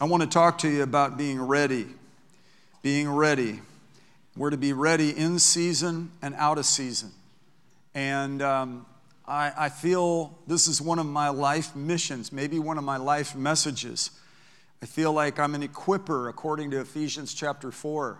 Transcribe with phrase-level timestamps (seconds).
[0.00, 1.86] I want to talk to you about being ready.
[2.82, 3.60] Being ready.
[4.36, 7.12] We're to be ready in season and out of season.
[7.94, 8.86] And um,
[9.24, 13.36] I, I feel this is one of my life missions, maybe one of my life
[13.36, 14.10] messages.
[14.82, 18.18] I feel like I'm an equiper according to Ephesians chapter 4.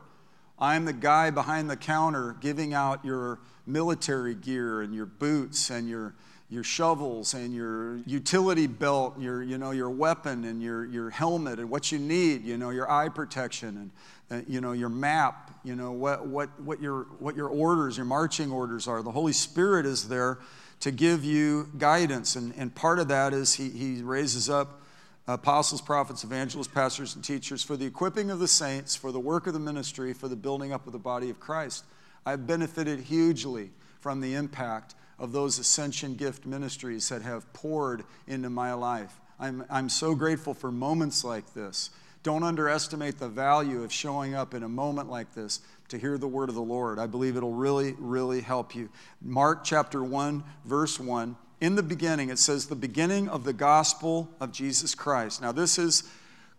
[0.61, 5.89] I'm the guy behind the counter giving out your military gear and your boots and
[5.89, 6.15] your
[6.51, 11.59] your shovels and your utility belt, your, you know, your weapon and your, your helmet
[11.59, 13.91] and what you need, you know, your eye protection
[14.31, 17.97] and, uh, you know, your map, you know, what, what, what, your, what your orders,
[17.97, 19.03] your marching orders are.
[19.03, 20.39] The Holy Spirit is there
[20.81, 22.37] to give you guidance.
[22.37, 24.83] And, and part of that is he, he raises up
[25.27, 29.47] apostles, prophets, evangelists, pastors, and teachers for the equipping of the saints, for the work
[29.47, 31.85] of the ministry, for the building up of the body of Christ.
[32.27, 38.51] I've benefited hugely from the impact of those ascension gift ministries that have poured into
[38.51, 39.21] my life.
[39.39, 41.91] I'm, I'm so grateful for moments like this.
[42.23, 46.27] Don't underestimate the value of showing up in a moment like this to hear the
[46.27, 46.99] word of the Lord.
[46.99, 48.89] I believe it'll really, really help you.
[49.21, 51.37] Mark chapter 1, verse 1.
[51.61, 55.43] In the beginning, it says, the beginning of the gospel of Jesus Christ.
[55.43, 56.05] Now, this is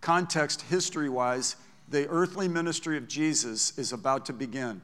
[0.01, 1.55] context history wise.
[1.89, 4.81] The earthly ministry of Jesus is about to begin.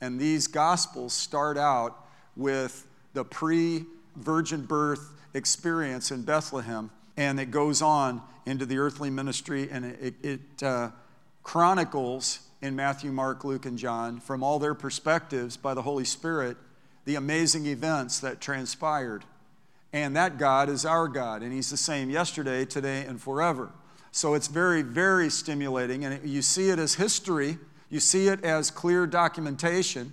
[0.00, 2.06] And these gospels start out
[2.36, 3.84] with the pre
[4.16, 10.14] virgin birth experience in Bethlehem, and it goes on into the earthly ministry, and it,
[10.22, 10.90] it uh,
[11.42, 16.56] chronicles in Matthew, Mark, Luke, and John from all their perspectives by the Holy Spirit
[17.04, 19.24] the amazing events that transpired.
[19.92, 23.70] And that God is our God, and He's the same yesterday, today, and forever.
[24.10, 27.58] So it's very, very stimulating, and you see it as history,
[27.90, 30.12] you see it as clear documentation.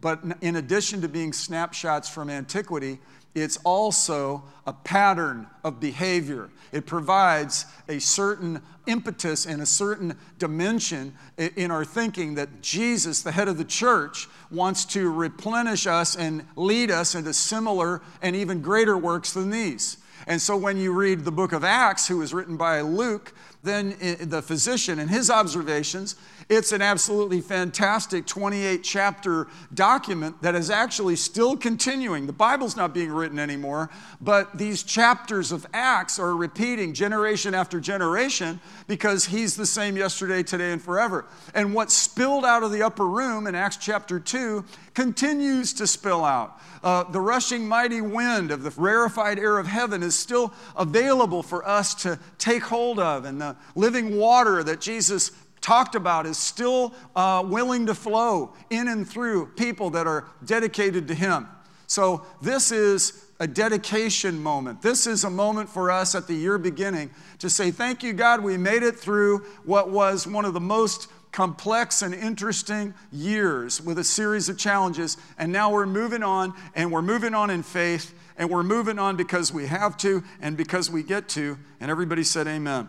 [0.00, 2.98] But in addition to being snapshots from antiquity,
[3.34, 6.48] it's also a pattern of behavior.
[6.72, 13.32] It provides a certain impetus and a certain dimension in our thinking that Jesus, the
[13.32, 18.62] head of the church, wants to replenish us and lead us into similar and even
[18.62, 19.98] greater works than these.
[20.26, 23.96] And so when you read the book of Acts, who was written by Luke, then
[24.20, 26.16] the physician and his observations,
[26.48, 32.26] it's an absolutely fantastic 28 chapter document that is actually still continuing.
[32.26, 33.90] The Bible's not being written anymore,
[34.20, 40.44] but these chapters of Acts are repeating generation after generation because he's the same yesterday,
[40.44, 41.24] today, and forever.
[41.52, 44.64] And what spilled out of the upper room in Acts chapter 2
[44.94, 46.60] continues to spill out.
[46.82, 51.66] Uh, the rushing mighty wind of the rarefied air of heaven is still available for
[51.66, 56.94] us to take hold of, and the living water that Jesus talked about is still
[57.14, 61.48] uh, willing to flow in and through people that are dedicated to Him.
[61.86, 64.82] So, this is a dedication moment.
[64.82, 68.42] This is a moment for us at the year beginning to say, Thank you, God,
[68.42, 73.98] we made it through what was one of the most complex and interesting years with
[73.98, 75.18] a series of challenges.
[75.38, 79.16] And now we're moving on, and we're moving on in faith, and we're moving on
[79.16, 81.58] because we have to and because we get to.
[81.78, 82.88] And everybody said, Amen.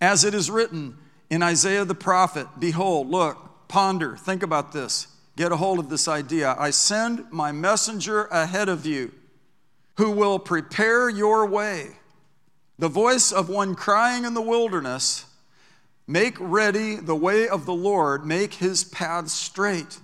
[0.00, 0.96] As it is written,
[1.30, 6.08] in Isaiah the prophet, behold, look, ponder, think about this, get a hold of this
[6.08, 6.56] idea.
[6.58, 9.12] I send my messenger ahead of you
[9.96, 11.90] who will prepare your way.
[12.78, 15.26] The voice of one crying in the wilderness,
[16.06, 19.98] make ready the way of the Lord, make his paths straight.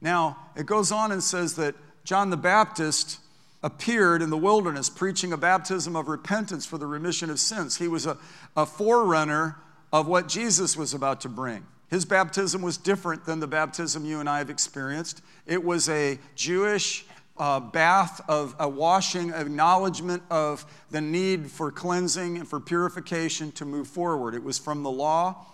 [0.00, 1.74] Now, it goes on and says that
[2.04, 3.18] John the Baptist
[3.62, 7.78] appeared in the wilderness preaching a baptism of repentance for the remission of sins.
[7.78, 8.18] He was a,
[8.56, 9.56] a forerunner
[9.92, 11.66] of what Jesus was about to bring.
[11.88, 15.20] His baptism was different than the baptism you and I have experienced.
[15.46, 17.04] It was a Jewish
[17.36, 23.64] uh, bath of a washing, acknowledgement of the need for cleansing and for purification to
[23.64, 24.34] move forward.
[24.34, 25.46] It was from the law.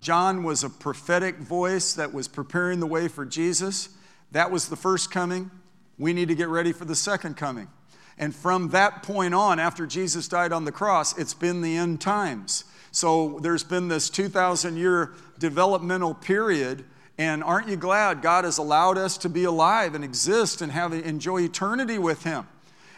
[0.00, 3.88] John was a prophetic voice that was preparing the way for Jesus.
[4.32, 5.50] That was the first coming.
[5.98, 7.68] We need to get ready for the second coming.
[8.18, 12.00] And from that point on, after Jesus died on the cross, it's been the end
[12.00, 12.64] times.
[12.92, 16.84] So there's been this 2,000 year developmental period.
[17.18, 20.92] And aren't you glad God has allowed us to be alive and exist and have
[20.92, 22.46] enjoy eternity with Him?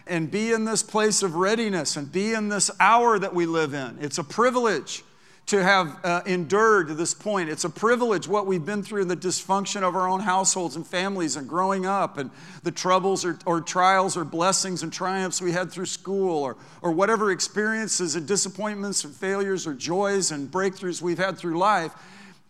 [0.07, 3.73] And be in this place of readiness and be in this hour that we live
[3.73, 3.97] in.
[4.01, 5.03] It's a privilege
[5.46, 7.50] to have uh, endured to this point.
[7.50, 11.37] It's a privilege what we've been through the dysfunction of our own households and families
[11.37, 12.31] and growing up and
[12.62, 16.93] the troubles or, or trials or blessings and triumphs we had through school or, or
[16.93, 21.93] whatever experiences and disappointments and failures or joys and breakthroughs we've had through life.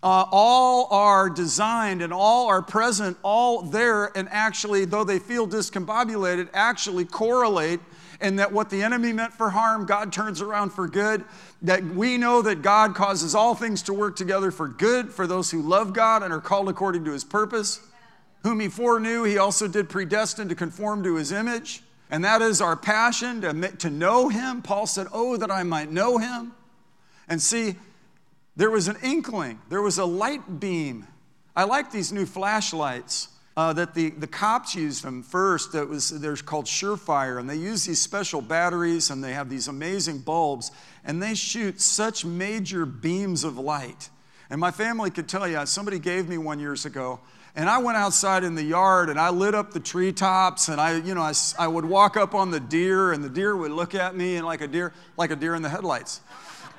[0.04, 5.48] Uh, all are designed and all are present, all there, and actually, though they feel
[5.48, 7.80] discombobulated, actually correlate
[8.20, 11.24] and that what the enemy meant for harm, God turns around for good.
[11.62, 15.50] That we know that God causes all things to work together for good for those
[15.50, 17.80] who love God and are called according to his purpose.
[18.42, 21.82] Whom he foreknew, he also did predestine to conform to his image.
[22.10, 24.62] And that is our passion to, to know him.
[24.62, 26.52] Paul said, Oh, that I might know him.
[27.28, 27.76] And see,
[28.56, 31.06] there was an inkling, there was a light beam.
[31.56, 35.72] I like these new flashlights uh, that the, the cops used them first.
[35.72, 39.68] That was they're called Surefire, and they use these special batteries, and they have these
[39.68, 40.70] amazing bulbs,
[41.04, 44.10] and they shoot such major beams of light.
[44.50, 47.20] And my family could tell you, somebody gave me one years ago,
[47.56, 50.96] and I went outside in the yard and I lit up the treetops, and I,
[50.96, 53.94] you know, I, I would walk up on the deer, and the deer would look
[53.94, 56.20] at me and like a deer, like a deer in the headlights.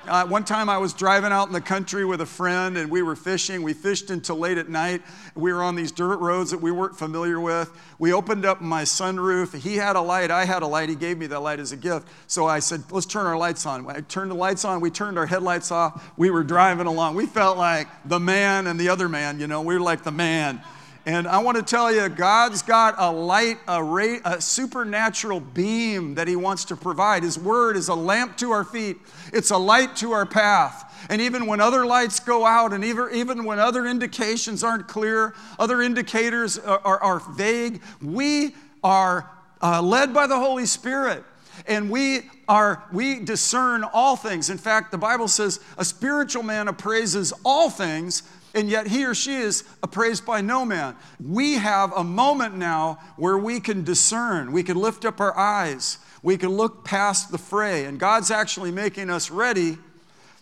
[0.08, 3.02] Uh, one time I was driving out in the country with a friend and we
[3.02, 3.62] were fishing.
[3.62, 5.02] We fished until late at night.
[5.34, 7.72] We were on these dirt roads that we weren't familiar with.
[7.98, 9.58] We opened up my sunroof.
[9.58, 10.30] He had a light.
[10.30, 10.88] I had a light.
[10.88, 12.06] He gave me that light as a gift.
[12.28, 13.88] So I said, let's turn our lights on.
[13.90, 14.80] I turned the lights on.
[14.80, 16.12] We turned our headlights off.
[16.16, 17.16] We were driving along.
[17.16, 20.12] We felt like the man and the other man, you know, we were like the
[20.12, 20.62] man.
[21.06, 26.16] And I want to tell you, God's got a light, a, ray, a supernatural beam
[26.16, 27.22] that He wants to provide.
[27.22, 28.98] His Word is a lamp to our feet,
[29.32, 30.82] it's a light to our path.
[31.08, 35.34] And even when other lights go out, and even, even when other indications aren't clear,
[35.60, 39.30] other indicators are, are, are vague, we are
[39.62, 41.22] uh, led by the Holy Spirit
[41.66, 46.68] and we are we discern all things in fact the bible says a spiritual man
[46.68, 48.22] appraises all things
[48.56, 50.96] and yet he or she is appraised by no man.
[51.22, 55.98] We have a moment now where we can discern, we can lift up our eyes,
[56.22, 59.76] we can look past the fray, and God's actually making us ready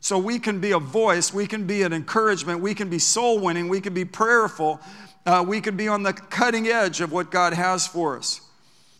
[0.01, 3.41] so we can be a voice, we can be an encouragement, we can be soul
[3.41, 4.81] winning, we can be prayerful,
[5.27, 8.41] uh, we can be on the cutting edge of what God has for us.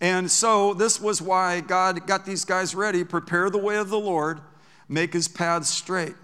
[0.01, 3.99] And so this was why God got these guys ready prepare the way of the
[3.99, 4.41] Lord,
[4.89, 6.15] make his paths straight.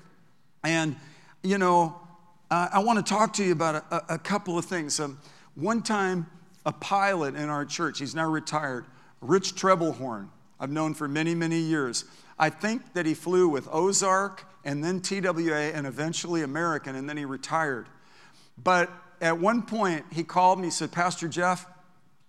[0.64, 0.96] And,
[1.42, 2.00] you know,
[2.50, 4.98] uh, I want to talk to you about a, a couple of things.
[4.98, 5.18] Um,
[5.54, 6.26] one time,
[6.66, 8.86] a pilot in our church, he's now retired,
[9.20, 12.04] Rich Trebelhorn, I've known for many, many years.
[12.38, 17.16] I think that he flew with Ozark and then TWA and eventually American, and then
[17.16, 17.86] he retired.
[18.62, 21.66] But at one point, he called me, he said, Pastor Jeff,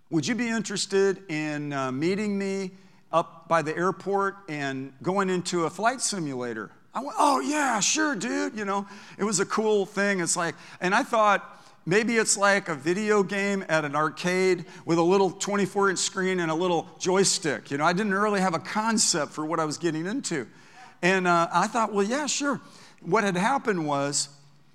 [0.10, 2.72] would you be interested in uh, meeting me
[3.12, 6.72] up by the airport and going into a flight simulator?
[6.94, 8.58] I went, oh, yeah, sure, dude.
[8.58, 10.20] You know, it was a cool thing.
[10.20, 15.00] It's like, and I thought, Maybe it's like a video game at an arcade with
[15.00, 17.72] a little 24 inch screen and a little joystick.
[17.72, 20.48] You know, I didn't really have a concept for what I was getting into.
[21.02, 22.62] And uh, I thought, well, yeah, sure.
[23.02, 24.30] What had happened was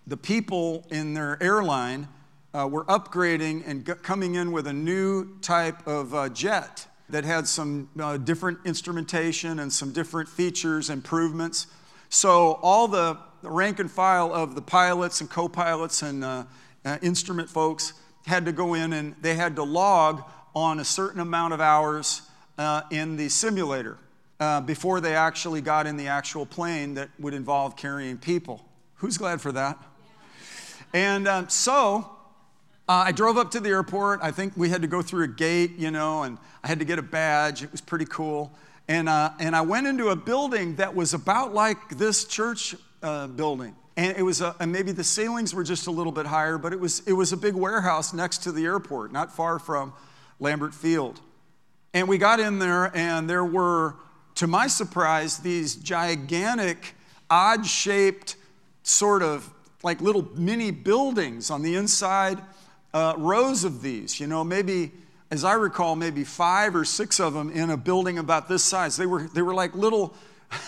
[0.08, 2.08] the people in their airline
[2.52, 7.24] uh, were upgrading and g- coming in with a new type of uh, jet that
[7.24, 11.68] had some uh, different instrumentation and some different features, improvements.
[12.08, 16.44] So all the rank and file of the pilots and co-pilots and uh,
[16.84, 17.92] uh, instrument folks
[18.26, 20.22] had to go in and they had to log
[20.54, 22.22] on a certain amount of hours
[22.58, 23.98] uh, in the simulator
[24.40, 28.64] uh, before they actually got in the actual plane that would involve carrying people.
[28.96, 29.78] Who's glad for that?
[30.92, 32.10] And um, so
[32.88, 34.20] uh, I drove up to the airport.
[34.22, 36.84] I think we had to go through a gate, you know, and I had to
[36.84, 37.62] get a badge.
[37.62, 38.52] It was pretty cool.
[38.88, 43.26] And, uh, and I went into a building that was about like this church uh,
[43.26, 43.74] building.
[43.96, 46.72] And it was, a, and maybe the ceilings were just a little bit higher, but
[46.72, 49.92] it was, it was a big warehouse next to the airport, not far from
[50.38, 51.20] Lambert Field.
[51.94, 53.96] And we got in there, and there were,
[54.34, 56.94] to my surprise, these gigantic,
[57.30, 58.36] odd shaped,
[58.82, 59.50] sort of
[59.82, 62.38] like little mini buildings on the inside,
[62.92, 64.92] uh, rows of these, you know, maybe
[65.30, 68.96] as I recall, maybe five or six of them in a building about this size.
[68.96, 70.14] They were, they were like little,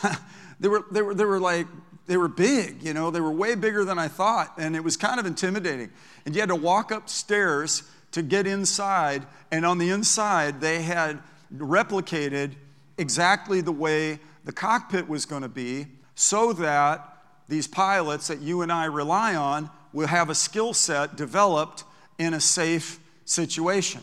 [0.61, 1.67] they, were, they, were, they were like,
[2.07, 4.55] they were big, you know, they were way bigger than I thought.
[4.59, 5.91] And it was kind of intimidating.
[6.25, 9.27] And you had to walk upstairs to get inside.
[9.53, 11.21] And on the inside, they had
[11.55, 12.53] replicated
[12.97, 17.17] exactly the way the cockpit was going to be so that
[17.49, 21.85] these pilots that you and I rely on will have a skill set developed
[22.19, 24.03] in a safe situation.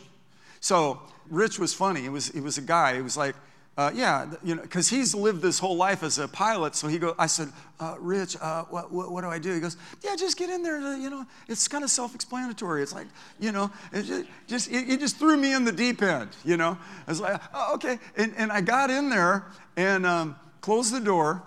[0.65, 2.01] So Rich was funny.
[2.01, 2.95] He was, he was a guy.
[2.95, 3.36] He was like,
[3.77, 6.75] uh, yeah, you know, because he's lived this whole life as a pilot.
[6.75, 9.53] So he go, I said, uh, Rich, uh, what, what, what, do I do?
[9.53, 10.79] He goes, yeah, just get in there.
[10.79, 12.81] To, you know, it's kind of self-explanatory.
[12.81, 13.05] It's like,
[13.39, 16.29] you know, just, just he just threw me in the deep end.
[16.43, 19.45] You know, I was like, oh, okay, and, and I got in there
[19.77, 21.43] and um, closed the door,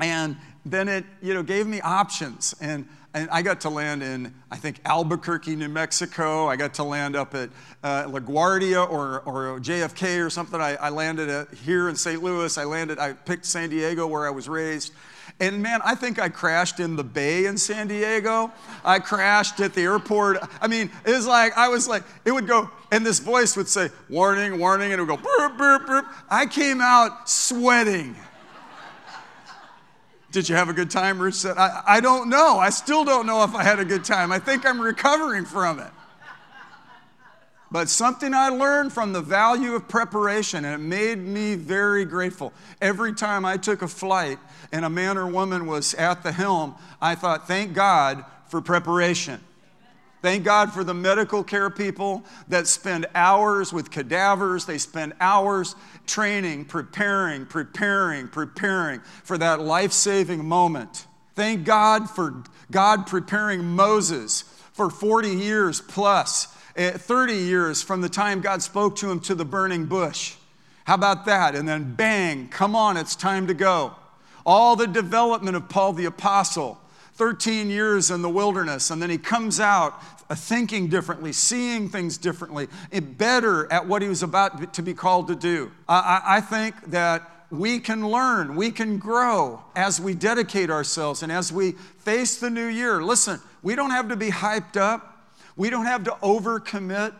[0.00, 0.36] and
[0.66, 2.54] then it, you know, gave me options.
[2.60, 6.46] And, and I got to land in, I think, Albuquerque, New Mexico.
[6.46, 7.50] I got to land up at
[7.82, 10.60] uh, LaGuardia or, or JFK or something.
[10.60, 12.22] I, I landed at, here in St.
[12.22, 12.56] Louis.
[12.56, 14.92] I landed, I picked San Diego where I was raised.
[15.40, 18.52] And man, I think I crashed in the bay in San Diego.
[18.84, 20.38] I crashed at the airport.
[20.60, 23.68] I mean, it was like, I was like, it would go, and this voice would
[23.68, 26.06] say, warning, warning, and it would go, burp, burp, burp.
[26.28, 28.16] I came out sweating.
[30.32, 31.58] Did you have a good time, Ruth said?
[31.58, 32.58] I, I don't know.
[32.58, 34.30] I still don't know if I had a good time.
[34.30, 35.90] I think I'm recovering from it.
[37.72, 42.52] But something I learned from the value of preparation, and it made me very grateful.
[42.80, 44.38] Every time I took a flight
[44.72, 49.40] and a man or woman was at the helm, I thought, thank God for preparation.
[50.22, 54.66] Thank God for the medical care people that spend hours with cadavers.
[54.66, 55.74] They spend hours
[56.06, 61.06] training, preparing, preparing, preparing for that life saving moment.
[61.34, 65.82] Thank God for God preparing Moses for 40 years
[66.76, 70.34] eh, 30 years from the time God spoke to him to the burning bush.
[70.84, 71.54] How about that?
[71.54, 73.94] And then bang, come on, it's time to go.
[74.44, 76.78] All the development of Paul the Apostle
[77.20, 82.16] 13 years in the wilderness, and then he comes out uh, thinking differently, seeing things
[82.16, 82.66] differently,
[83.18, 85.70] better at what he was about to be called to do.
[85.86, 91.52] I think that we can learn, we can grow as we dedicate ourselves and as
[91.52, 93.02] we face the new year.
[93.02, 97.12] Listen, we don't have to be hyped up, we don't have to overcommit.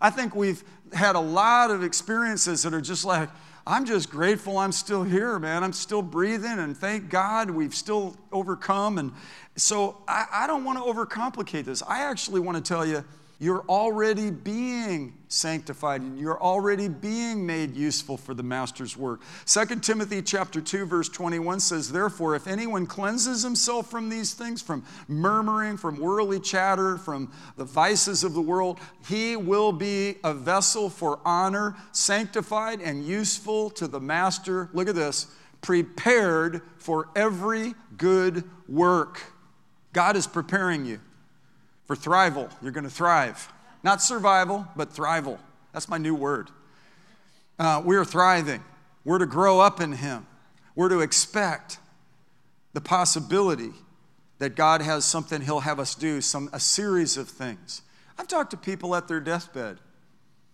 [0.00, 0.62] I think we've
[0.92, 3.28] had a lot of experiences that are just like,
[3.68, 5.62] I'm just grateful I'm still here, man.
[5.62, 8.96] I'm still breathing, and thank God we've still overcome.
[8.96, 9.12] And
[9.56, 11.82] so I, I don't want to overcomplicate this.
[11.82, 13.04] I actually want to tell you
[13.38, 19.20] you're already being sanctified and you're already being made useful for the master's work.
[19.46, 24.62] 2 timothy chapter 2 verse 21 says therefore if anyone cleanses himself from these things
[24.62, 30.32] from murmuring from worldly chatter from the vices of the world he will be a
[30.32, 35.26] vessel for honor sanctified and useful to the master look at this
[35.60, 39.20] prepared for every good work.
[39.92, 41.00] God is preparing you
[41.88, 42.52] for thrival.
[42.62, 43.52] You're going to thrive.
[43.82, 45.38] Not survival, but thrival.
[45.72, 46.50] That's my new word.
[47.58, 48.62] Uh, we're thriving.
[49.04, 50.26] We're to grow up in Him.
[50.76, 51.78] We're to expect
[52.74, 53.72] the possibility
[54.38, 57.82] that God has something He'll have us do, some, a series of things.
[58.18, 59.78] I've talked to people at their deathbed,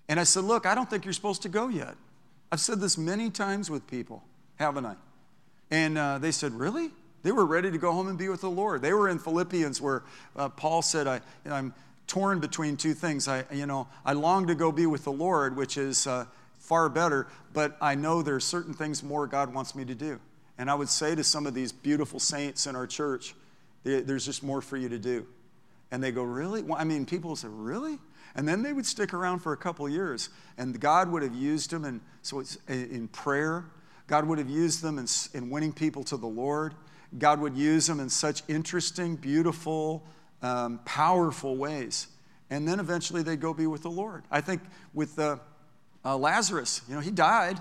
[0.08, 1.96] and I said, Look, I don't think you're supposed to go yet.
[2.52, 4.22] I've said this many times with people,
[4.56, 4.94] haven't I?
[5.70, 6.90] And uh, they said, Really?
[7.24, 8.82] They were ready to go home and be with the Lord.
[8.82, 10.02] They were in Philippians where
[10.36, 11.74] uh, Paul said, I, am
[12.06, 13.26] torn between two things.
[13.26, 16.26] I, you know, I long to go be with the Lord, which is uh,
[16.58, 20.20] far better, but I know there are certain things more God wants me to do.
[20.58, 23.34] And I would say to some of these beautiful saints in our church,
[23.84, 25.26] there's just more for you to do.
[25.90, 26.62] And they go, Really?
[26.62, 27.98] Well, I mean, people say, Really?
[28.34, 30.28] And then they would stick around for a couple years,
[30.58, 31.84] and God would have used them.
[31.84, 33.64] And so in prayer,
[34.08, 36.74] God would have used them in, in winning people to the Lord.
[37.18, 40.04] God would use them in such interesting, beautiful,
[40.42, 42.08] um, powerful ways.
[42.50, 44.24] And then eventually they'd go be with the Lord.
[44.30, 45.38] I think with uh,
[46.04, 47.60] uh, Lazarus, you know, he died.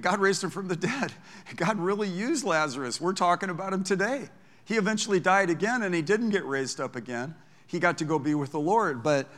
[0.00, 1.12] God raised him from the dead.
[1.56, 3.00] God really used Lazarus.
[3.00, 4.28] We're talking about him today.
[4.64, 7.34] He eventually died again and he didn't get raised up again.
[7.66, 9.02] He got to go be with the Lord.
[9.02, 9.28] But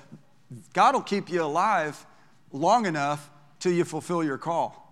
[0.72, 2.06] God will keep you alive
[2.52, 4.85] long enough till you fulfill your call.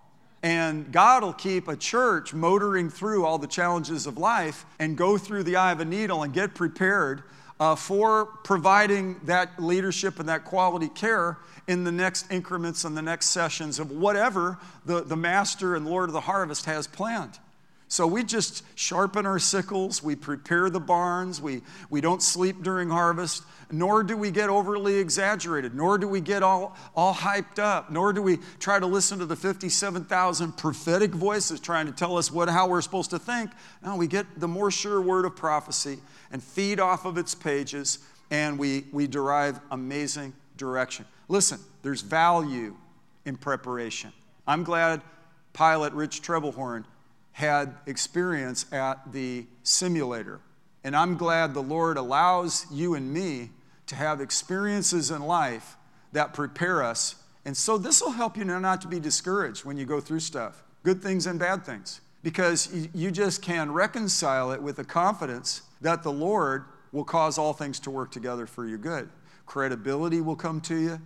[0.45, 5.17] And God will keep a church motoring through all the challenges of life and go
[5.17, 7.23] through the eye of a needle and get prepared
[7.59, 13.01] uh, for providing that leadership and that quality care in the next increments and the
[13.01, 17.39] next sessions of whatever the, the master and Lord of the harvest has planned.
[17.87, 22.89] So we just sharpen our sickles, we prepare the barns, we, we don't sleep during
[22.89, 27.91] harvest, nor do we get overly exaggerated, nor do we get all, all hyped up,
[27.91, 32.31] nor do we try to listen to the 57,000 prophetic voices trying to tell us
[32.31, 33.51] what, how we're supposed to think.
[33.83, 35.99] No, we get the more sure word of prophecy
[36.31, 37.99] and feed off of its pages,
[38.31, 41.05] and we, we derive amazing direction.
[41.27, 42.75] Listen, there's value
[43.25, 44.11] in preparation.
[44.47, 45.01] I'm glad
[45.53, 46.85] pilot Rich Trebelhorn
[47.35, 50.39] had experience at the simulator.
[50.85, 53.49] And I'm glad the Lord allows you and me
[53.87, 55.75] to have experiences in life
[56.13, 57.15] that prepare us.
[57.43, 60.63] And so this will help you not to be discouraged when you go through stuff,
[60.83, 66.03] good things and bad things, because you just can reconcile it with the confidence that
[66.03, 66.63] the Lord
[66.93, 69.09] will cause all things to work together for your good.
[69.45, 71.01] Credibility will come to you,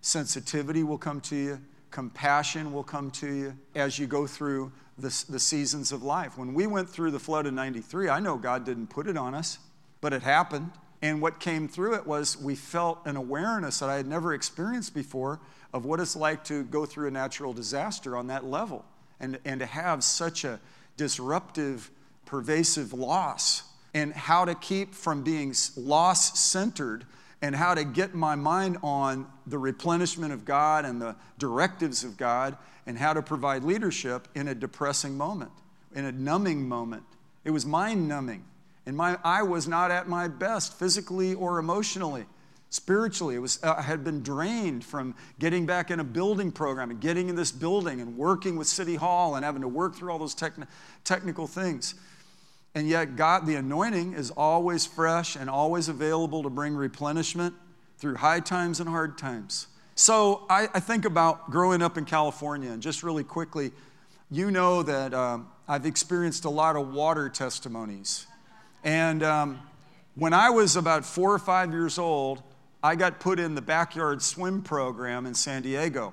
[0.00, 1.60] sensitivity will come to you,
[1.94, 6.36] compassion will come to you as you go through the, the seasons of life.
[6.36, 9.32] When we went through the flood of 93, I know God didn't put it on
[9.32, 9.60] us,
[10.00, 10.72] but it happened.
[11.02, 14.92] And what came through it was we felt an awareness that I had never experienced
[14.92, 15.38] before
[15.72, 18.84] of what it's like to go through a natural disaster on that level
[19.20, 20.58] and, and to have such a
[20.96, 21.92] disruptive,
[22.26, 23.62] pervasive loss
[23.94, 27.04] and how to keep from being loss centered
[27.44, 32.16] and how to get my mind on the replenishment of God and the directives of
[32.16, 35.50] God and how to provide leadership in a depressing moment,
[35.94, 37.02] in a numbing moment.
[37.44, 38.46] It was mind numbing.
[38.86, 42.24] And my, I was not at my best physically or emotionally.
[42.70, 46.98] Spiritually, it was, I had been drained from getting back in a building program and
[46.98, 50.18] getting in this building and working with City Hall and having to work through all
[50.18, 50.66] those techni-
[51.04, 51.94] technical things.
[52.74, 57.54] And yet, God, the anointing is always fresh and always available to bring replenishment
[57.98, 59.68] through high times and hard times.
[59.94, 63.70] So I, I think about growing up in California, and just really quickly,
[64.28, 68.26] you know that um, I've experienced a lot of water testimonies.
[68.82, 69.60] And um,
[70.16, 72.42] when I was about four or five years old,
[72.82, 76.12] I got put in the backyard swim program in San Diego.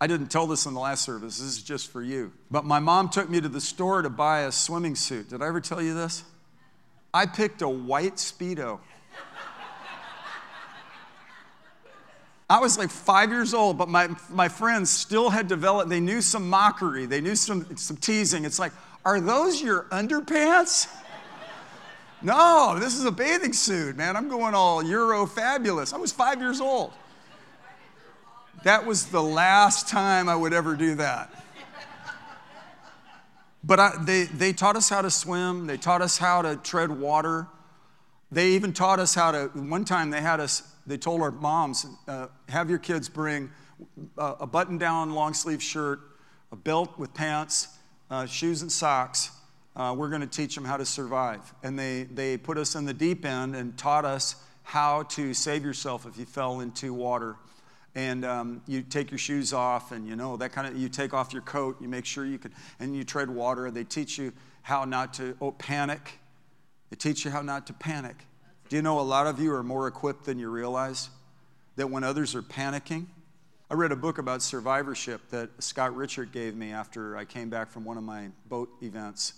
[0.00, 2.32] I didn't tell this in the last service, this is just for you.
[2.50, 5.28] But my mom took me to the store to buy a swimming suit.
[5.28, 6.24] Did I ever tell you this?
[7.12, 8.80] I picked a white Speedo.
[12.48, 16.20] I was like five years old, but my, my friends still had developed, they knew
[16.20, 18.44] some mockery, they knew some, some teasing.
[18.44, 18.72] It's like,
[19.04, 20.88] are those your underpants?
[22.22, 24.16] no, this is a bathing suit, man.
[24.16, 25.92] I'm going all Euro fabulous.
[25.92, 26.92] I was five years old.
[28.64, 31.32] That was the last time I would ever do that.
[33.62, 36.90] But I, they, they taught us how to swim, they taught us how to tread
[36.90, 37.46] water.
[38.32, 41.86] They even taught us how to, one time they had us they told our moms,
[42.08, 43.50] uh, have your kids bring
[44.18, 46.00] a, a button down long sleeve shirt,
[46.52, 47.68] a belt with pants,
[48.10, 49.30] uh, shoes and socks.
[49.76, 51.54] Uh, we're going to teach them how to survive.
[51.62, 55.64] And they, they put us in the deep end and taught us how to save
[55.64, 57.36] yourself if you fell into water.
[57.94, 61.12] And um, you take your shoes off, and you know, that kind of, you take
[61.12, 63.70] off your coat, you make sure you can, and you tread water.
[63.70, 64.32] They teach you
[64.62, 66.18] how not to oh, panic.
[66.90, 68.16] They teach you how not to panic.
[68.68, 71.10] Do you know a lot of you are more equipped than you realize?
[71.76, 73.06] That when others are panicking,
[73.70, 77.70] I read a book about survivorship that Scott Richard gave me after I came back
[77.70, 79.34] from one of my boat events.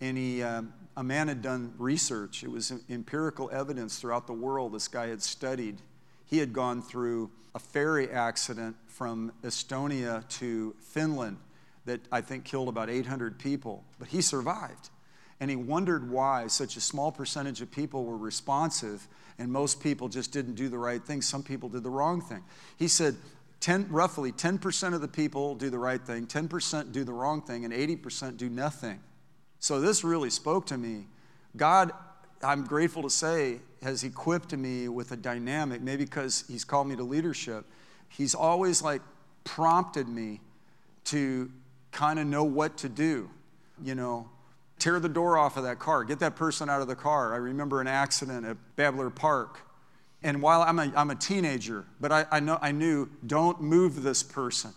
[0.00, 2.44] And he, um, a man had done research.
[2.44, 5.80] It was empirical evidence throughout the world this guy had studied.
[6.28, 11.38] He had gone through a ferry accident from Estonia to Finland
[11.86, 14.90] that I think killed about 800 people, but he survived.
[15.40, 20.08] And he wondered why such a small percentage of people were responsive and most people
[20.08, 21.22] just didn't do the right thing.
[21.22, 22.42] Some people did the wrong thing.
[22.76, 23.16] He said,
[23.60, 27.64] 10, roughly 10% of the people do the right thing, 10% do the wrong thing,
[27.64, 29.00] and 80% do nothing.
[29.58, 31.06] So this really spoke to me.
[31.56, 31.92] God,
[32.42, 36.96] I'm grateful to say, has equipped me with a dynamic, maybe because He's called me
[36.96, 37.64] to leadership.
[38.08, 39.02] He's always like
[39.44, 40.40] prompted me
[41.04, 41.50] to
[41.92, 43.30] kind of know what to do.
[43.82, 44.28] You know,
[44.78, 47.34] tear the door off of that car, get that person out of the car.
[47.34, 49.60] I remember an accident at Babler Park.
[50.22, 54.02] And while I'm a, I'm a teenager, but I, I, know, I knew don't move
[54.02, 54.72] this person.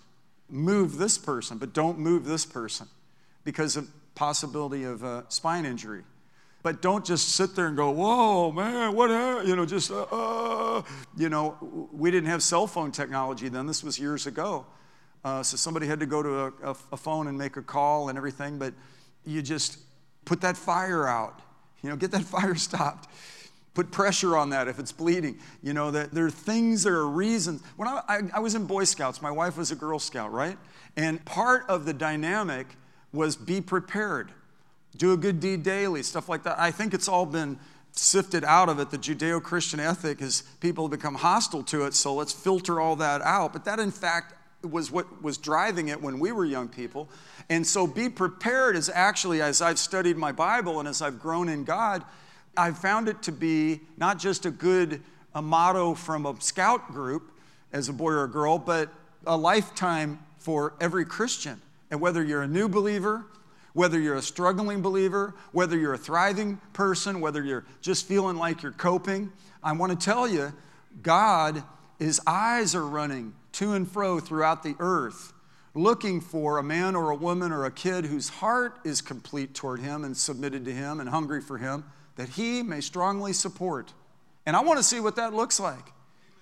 [0.49, 2.87] Move this person, but don't move this person
[3.43, 6.03] because of possibility of a spine injury.
[6.63, 9.09] But don't just sit there and go, whoa, man, what,
[9.47, 10.81] you know, just, uh, uh,
[11.17, 13.65] you know, we didn't have cell phone technology then.
[13.65, 14.65] This was years ago.
[15.23, 18.09] Uh, so somebody had to go to a, a, a phone and make a call
[18.09, 18.73] and everything, but
[19.25, 19.77] you just,
[20.25, 21.41] Put that fire out.
[21.81, 23.09] You know, get that fire stopped.
[23.73, 25.39] Put pressure on that if it's bleeding.
[25.63, 27.63] You know, that there are things, there are reasons.
[27.77, 30.57] When I, I, I was in Boy Scouts, my wife was a Girl Scout, right?
[30.97, 32.67] And part of the dynamic
[33.13, 34.31] was be prepared,
[34.97, 36.59] do a good deed daily, stuff like that.
[36.59, 37.57] I think it's all been
[37.93, 38.89] sifted out of it.
[38.89, 42.95] The Judeo Christian ethic is people have become hostile to it, so let's filter all
[42.97, 43.53] that out.
[43.53, 47.09] But that, in fact, was what was driving it when we were young people.
[47.49, 51.49] And so, be prepared is actually, as I've studied my Bible and as I've grown
[51.49, 52.03] in God,
[52.55, 55.01] I've found it to be not just a good
[55.33, 57.31] a motto from a scout group
[57.71, 58.89] as a boy or a girl, but
[59.25, 61.61] a lifetime for every Christian.
[61.89, 63.25] And whether you're a new believer,
[63.73, 68.61] whether you're a struggling believer, whether you're a thriving person, whether you're just feeling like
[68.63, 69.31] you're coping,
[69.63, 70.53] I want to tell you,
[71.01, 71.63] God,
[71.99, 75.33] His eyes are running to and fro throughout the earth,
[75.73, 79.79] looking for a man or a woman or a kid whose heart is complete toward
[79.79, 83.93] him and submitted to him and hungry for him, that he may strongly support.
[84.45, 85.91] And I want to see what that looks like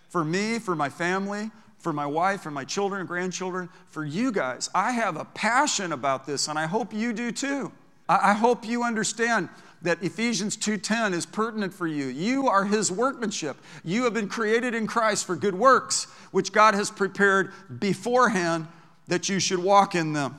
[0.10, 4.32] for me, for my family, for my wife, and my children and grandchildren, for you
[4.32, 4.70] guys.
[4.76, 7.72] I have a passion about this, and I hope you do too.
[8.08, 9.50] I, I hope you understand
[9.82, 12.08] that Ephesians 2:10 is pertinent for you.
[12.08, 13.58] You are his workmanship.
[13.84, 18.68] You have been created in Christ for good works, which God has prepared beforehand
[19.08, 20.38] that you should walk in them.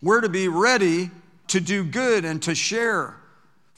[0.00, 1.10] We're to be ready
[1.48, 3.14] to do good and to share.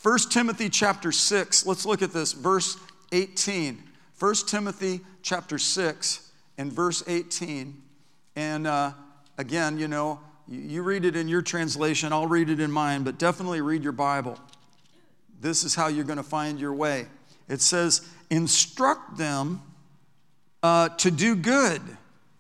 [0.03, 2.77] 1 Timothy chapter 6, let's look at this, verse
[3.13, 3.83] 18.
[4.19, 6.24] 1 Timothy chapter 6
[6.59, 7.81] and verse 18.
[8.37, 8.93] And uh,
[9.39, 13.19] again, you know, you read it in your translation, I'll read it in mine, but
[13.19, 14.39] definitely read your Bible.
[15.41, 17.07] This is how you're going to find your way.
[17.49, 19.63] It says, instruct them
[20.63, 21.81] uh, to do good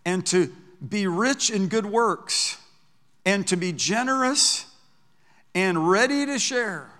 [0.04, 0.52] and to
[0.86, 2.58] be rich in good works
[3.24, 4.66] and to be generous
[5.54, 6.90] and ready to share.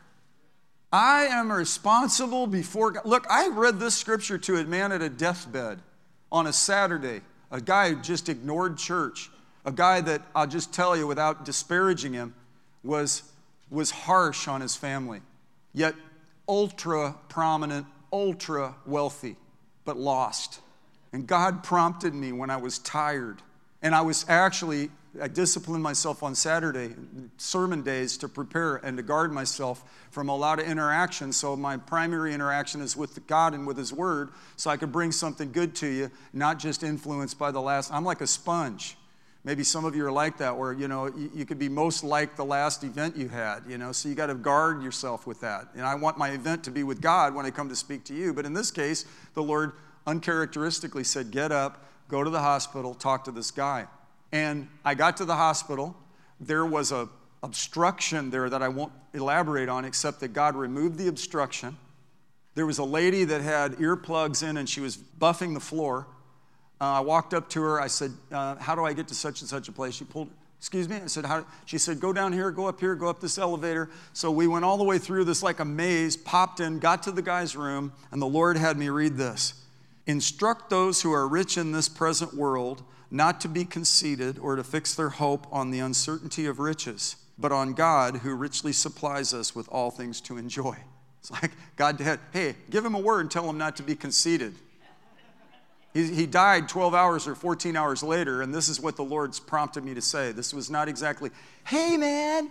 [0.93, 3.05] I am responsible before God.
[3.05, 5.81] Look, I read this scripture to a man at a deathbed
[6.31, 9.31] on a Saturday, a guy who just ignored church,
[9.65, 12.35] a guy that I'll just tell you without disparaging him
[12.83, 13.23] was,
[13.71, 15.21] was harsh on his family,
[15.73, 15.95] yet
[16.49, 19.37] ultra prominent, ultra wealthy,
[19.85, 20.61] but lost.
[21.13, 23.41] And God prompted me when I was tired.
[23.83, 26.95] And I was actually, I disciplined myself on Saturday,
[27.37, 31.33] sermon days, to prepare and to guard myself from a lot of interaction.
[31.33, 35.13] So my primary interaction is with God and with His Word, so I could bring
[35.13, 37.93] something good to you, not just influenced by the last.
[37.93, 38.97] I'm like a sponge.
[39.45, 42.03] Maybe some of you are like that, where you know you, you could be most
[42.03, 43.61] like the last event you had.
[43.69, 45.69] You know, so you got to guard yourself with that.
[45.75, 48.15] And I want my event to be with God when I come to speak to
[48.15, 48.33] you.
[48.33, 49.73] But in this case, the Lord
[50.07, 53.87] uncharacteristically said, "Get up, go to the hospital, talk to this guy."
[54.33, 55.97] And I got to the hospital.
[56.41, 57.09] There was a
[57.45, 61.77] obstruction there that I won't elaborate on, except that God removed the obstruction.
[62.55, 66.07] There was a lady that had earplugs in and she was buffing the floor.
[66.81, 67.81] Uh, I walked up to her.
[67.81, 69.95] I said, uh, How do I get to such and such a place?
[69.95, 70.97] She pulled, Excuse me?
[70.97, 71.45] I said, How?
[71.67, 73.91] She said, Go down here, go up here, go up this elevator.
[74.13, 77.13] So we went all the way through this like a maze, popped in, got to
[77.13, 79.55] the guy's room, and the Lord had me read this
[80.07, 84.65] Instruct those who are rich in this present world not to be conceited or to
[84.65, 89.55] fix their hope on the uncertainty of riches, but on God who richly supplies us
[89.55, 90.77] with all things to enjoy.
[91.21, 93.95] It's like God had, hey, give him a word and tell him not to be
[93.95, 94.55] conceited.
[95.95, 99.39] He, he died 12 hours or 14 hours later, and this is what the Lord's
[99.39, 100.33] prompted me to say.
[100.33, 101.31] This was not exactly,
[101.65, 102.51] hey, man.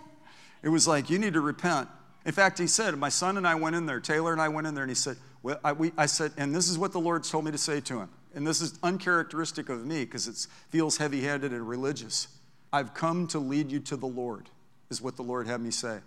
[0.62, 1.88] It was like, you need to repent.
[2.24, 4.66] In fact, he said, my son and I went in there, Taylor and I went
[4.66, 7.00] in there, and he said, well, I, we, I said, and this is what the
[7.00, 8.08] Lord told me to say to him.
[8.34, 12.28] And this is uncharacteristic of me because it feels heavy handed and religious.
[12.72, 14.50] I've come to lead you to the Lord,
[14.90, 15.98] is what the Lord had me say.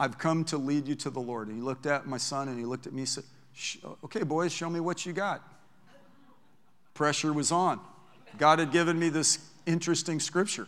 [0.00, 1.48] I've come to lead you to the Lord.
[1.48, 3.24] And he looked at my son and he looked at me and said,
[4.04, 5.42] Okay, boys, show me what you got
[6.98, 7.78] pressure was on.
[8.38, 10.66] God had given me this interesting scripture.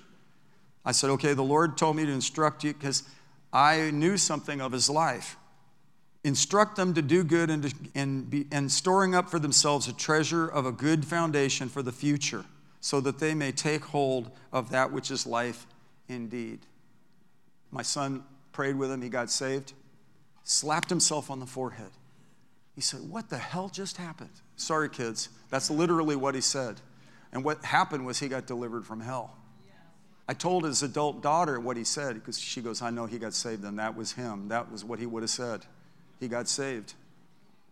[0.85, 3.03] I said, okay, the Lord told me to instruct you because
[3.53, 5.37] I knew something of his life.
[6.23, 9.93] Instruct them to do good and, to, and, be, and storing up for themselves a
[9.93, 12.45] treasure of a good foundation for the future,
[12.81, 15.67] so that they may take hold of that which is life
[16.09, 16.61] indeed.
[17.71, 19.73] My son prayed with him, he got saved,
[20.45, 21.91] slapped himself on the forehead.
[22.75, 24.31] He said, What the hell just happened?
[24.57, 25.31] Sorry, kids.
[25.49, 26.81] That's literally what he said.
[27.33, 29.37] And what happened was he got delivered from hell.
[30.29, 33.35] I told his adult daughter what he said because she goes, I know he got
[33.35, 34.49] saved, and that was him.
[34.49, 35.67] That was what he would have said.
[36.21, 36.95] He got saved.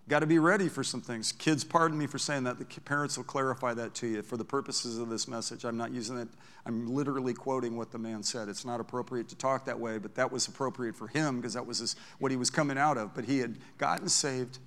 [0.09, 1.33] Got to be ready for some things.
[1.33, 2.59] Kids, pardon me for saying that.
[2.59, 4.23] The parents will clarify that to you.
[4.23, 6.29] For the purposes of this message, I'm not using it.
[6.65, 8.49] I'm literally quoting what the man said.
[8.49, 11.67] It's not appropriate to talk that way, but that was appropriate for him because that
[11.67, 13.15] was his, what he was coming out of.
[13.15, 14.59] But he had gotten saved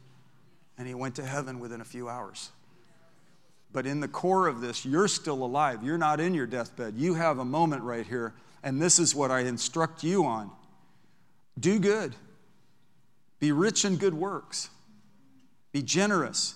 [0.78, 2.52] and he went to heaven within a few hours.
[3.74, 5.84] But in the core of this, you're still alive.
[5.84, 6.96] You're not in your deathbed.
[6.98, 10.52] You have a moment right here, and this is what I instruct you on
[11.60, 12.16] do good,
[13.42, 14.70] be rich in good works,
[15.74, 16.56] be generous,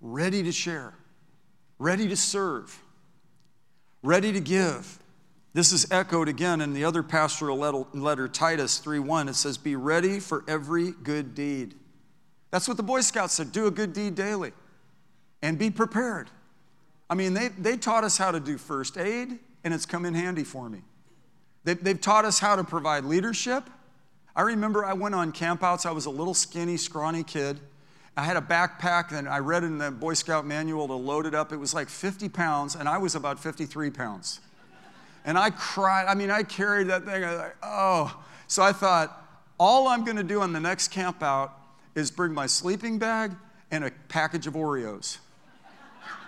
[0.00, 0.94] ready to share,
[1.78, 2.80] ready to serve,
[4.02, 5.00] ready to give.
[5.52, 9.28] This is echoed again in the other pastoral letter, Titus 3:1.
[9.28, 11.74] It says, "Be ready for every good deed."
[12.52, 14.52] That's what the Boy Scouts said do a good deed daily
[15.42, 16.30] and be prepared.
[17.10, 20.14] I mean, they, they taught us how to do first aid, and it's come in
[20.14, 20.82] handy for me.
[21.64, 23.68] They, they've taught us how to provide leadership.
[24.36, 25.86] I remember I went on campouts.
[25.86, 27.58] I was a little skinny, scrawny kid.
[28.18, 31.34] I had a backpack, and I read in the Boy Scout manual to load it
[31.34, 31.52] up.
[31.52, 34.40] It was like 50 pounds, and I was about 53 pounds.
[35.24, 36.04] And I cried.
[36.06, 37.24] I mean, I carried that thing.
[37.24, 38.22] I was like, oh.
[38.46, 39.22] So I thought,
[39.58, 41.50] all I'm going to do on the next campout
[41.94, 43.32] is bring my sleeping bag
[43.70, 45.18] and a package of Oreos.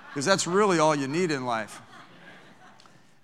[0.09, 1.83] because that's really all you need in life.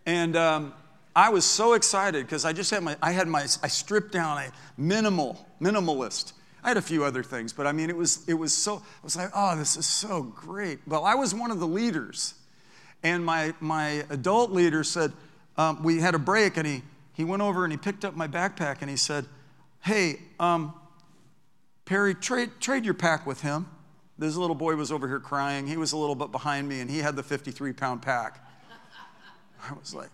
[0.04, 0.74] And um,
[1.16, 4.38] I was so excited because I just had my, I had my, I stripped down
[4.38, 6.32] a minimal, minimalist.
[6.64, 9.04] I had a few other things, but I mean, it was, it was so, I
[9.04, 10.80] was like, oh, this is so great.
[10.86, 12.34] Well, I was one of the leaders.
[13.02, 15.12] And my, my adult leader said,
[15.56, 18.26] um, we had a break, and he, he went over and he picked up my
[18.26, 19.26] backpack and he said,
[19.82, 20.74] hey, um,
[21.84, 23.68] Perry, trade, trade your pack with him.
[24.18, 25.66] This little boy was over here crying.
[25.66, 28.40] He was a little bit behind me, and he had the 53 pound pack.
[29.68, 30.10] I was like,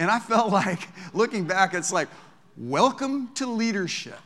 [0.00, 2.08] and I felt like, looking back, it's like,
[2.56, 4.18] welcome to leadership.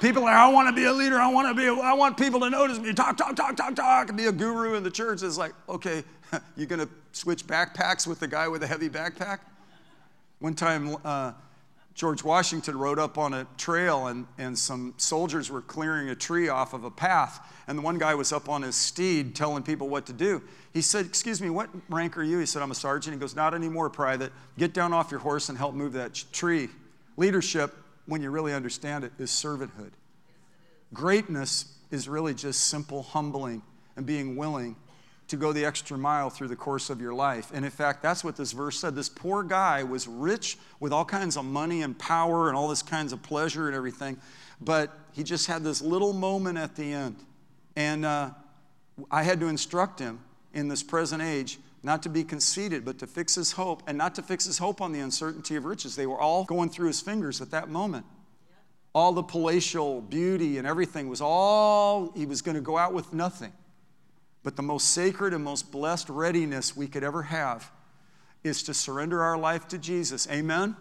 [0.00, 1.18] People are, I want to be a leader.
[1.18, 2.92] I want to be, a, I want people to notice me.
[2.92, 5.22] Talk, talk, talk, talk, talk, and be a guru in the church.
[5.22, 6.04] It's like, okay,
[6.56, 9.38] you're going to switch backpacks with the guy with the heavy backpack?
[10.40, 11.32] One time, uh,
[11.94, 16.48] George Washington rode up on a trail and, and some soldiers were clearing a tree
[16.48, 17.52] off of a path.
[17.68, 20.42] And the one guy was up on his steed telling people what to do.
[20.72, 22.38] He said, Excuse me, what rank are you?
[22.40, 23.14] He said, I'm a sergeant.
[23.14, 24.32] He goes, Not anymore, private.
[24.58, 26.68] Get down off your horse and help move that tree.
[27.16, 27.72] Leadership,
[28.06, 29.92] when you really understand it, is servanthood.
[30.92, 33.62] Greatness is really just simple humbling
[33.96, 34.74] and being willing
[35.28, 37.50] to go the extra mile through the course of your life.
[37.54, 38.94] And in fact, that's what this verse said.
[38.94, 42.82] This poor guy was rich with all kinds of money and power and all this
[42.82, 44.18] kinds of pleasure and everything,
[44.60, 47.16] but he just had this little moment at the end.
[47.76, 48.30] And uh,
[49.10, 50.20] I had to instruct him
[50.52, 54.14] in this present age not to be conceited, but to fix his hope, and not
[54.14, 55.94] to fix his hope on the uncertainty of riches.
[55.94, 58.06] They were all going through his fingers at that moment.
[58.94, 63.12] All the palatial beauty and everything was all, he was going to go out with
[63.12, 63.52] nothing.
[64.44, 67.72] But the most sacred and most blessed readiness we could ever have
[68.44, 70.28] is to surrender our life to Jesus.
[70.30, 70.76] Amen?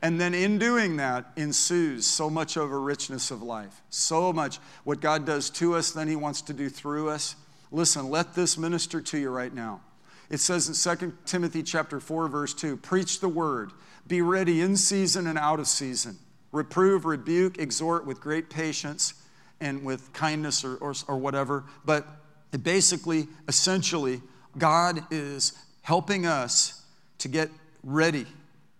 [0.00, 3.82] And then in doing that ensues so much of a richness of life.
[3.90, 4.58] So much.
[4.84, 7.36] What God does to us, then He wants to do through us.
[7.70, 9.82] Listen, let this minister to you right now.
[10.30, 13.72] It says in 2 Timothy chapter 4, verse 2, preach the word,
[14.06, 16.18] be ready in season and out of season.
[16.52, 19.14] Reprove, rebuke, exhort with great patience
[19.60, 21.64] and with kindness or, or, or whatever.
[21.84, 22.06] But
[22.52, 24.20] it basically, essentially,
[24.58, 26.84] God is helping us
[27.18, 27.50] to get
[27.82, 28.26] ready.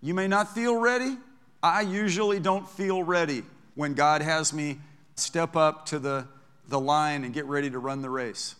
[0.02, 1.16] You may not feel ready.
[1.62, 3.42] I usually don't feel ready
[3.74, 4.78] when God has me
[5.14, 6.26] step up to the,
[6.68, 8.54] the line and get ready to run the race.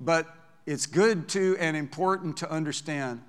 [0.00, 0.26] But
[0.64, 3.22] it's good to and important to understand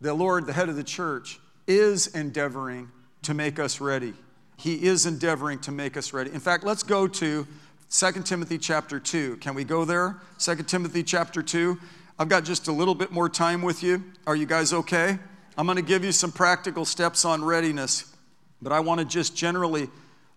[0.00, 2.90] the Lord, the head of the church, is endeavoring
[3.22, 4.12] to make us ready.
[4.56, 6.30] He is endeavoring to make us ready.
[6.30, 7.46] In fact, let's go to
[7.90, 9.36] 2 Timothy chapter 2.
[9.36, 10.16] Can we go there?
[10.38, 11.78] 2 Timothy chapter 2.
[12.18, 14.02] I've got just a little bit more time with you.
[14.26, 15.18] Are you guys okay?
[15.56, 18.12] I'm going to give you some practical steps on readiness,
[18.60, 19.88] but I want to just generally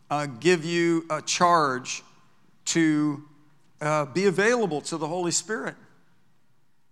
[0.10, 2.04] uh, give you a charge
[2.66, 3.24] to
[3.82, 5.76] uh, be available to the Holy Spirit.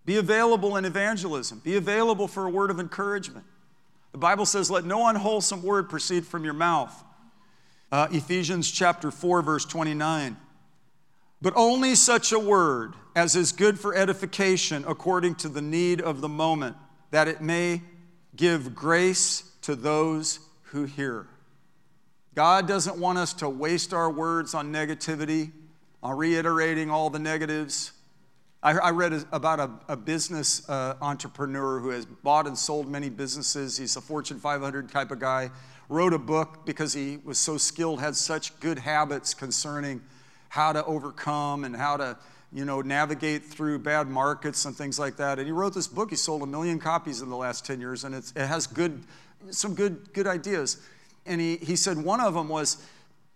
[0.06, 1.60] Be available in evangelism.
[1.64, 3.46] Be available for a word of encouragement.
[4.12, 7.04] The Bible says, Let no unwholesome word proceed from your mouth.
[7.92, 10.38] Uh, Ephesians chapter 4, verse 29
[11.46, 16.20] but only such a word as is good for edification according to the need of
[16.20, 16.76] the moment,
[17.12, 17.84] that it may
[18.36, 21.28] give grace to those who hear.
[22.34, 25.52] God doesn't want us to waste our words on negativity,
[26.02, 27.92] on reiterating all the negatives.
[28.64, 33.10] I, I read about a, a business uh, entrepreneur who has bought and sold many
[33.10, 33.78] businesses.
[33.78, 35.52] He's a Fortune 500 type of guy.
[35.90, 40.02] Wrote a book because he was so skilled, had such good habits concerning
[40.50, 42.18] how to overcome and how to
[42.52, 45.38] you know navigate through bad markets and things like that.
[45.40, 46.10] And he wrote this book.
[46.10, 49.04] He sold a million copies in the last 10 years and it has good
[49.52, 50.82] some good good ideas.
[51.26, 52.78] And he, he said one of them was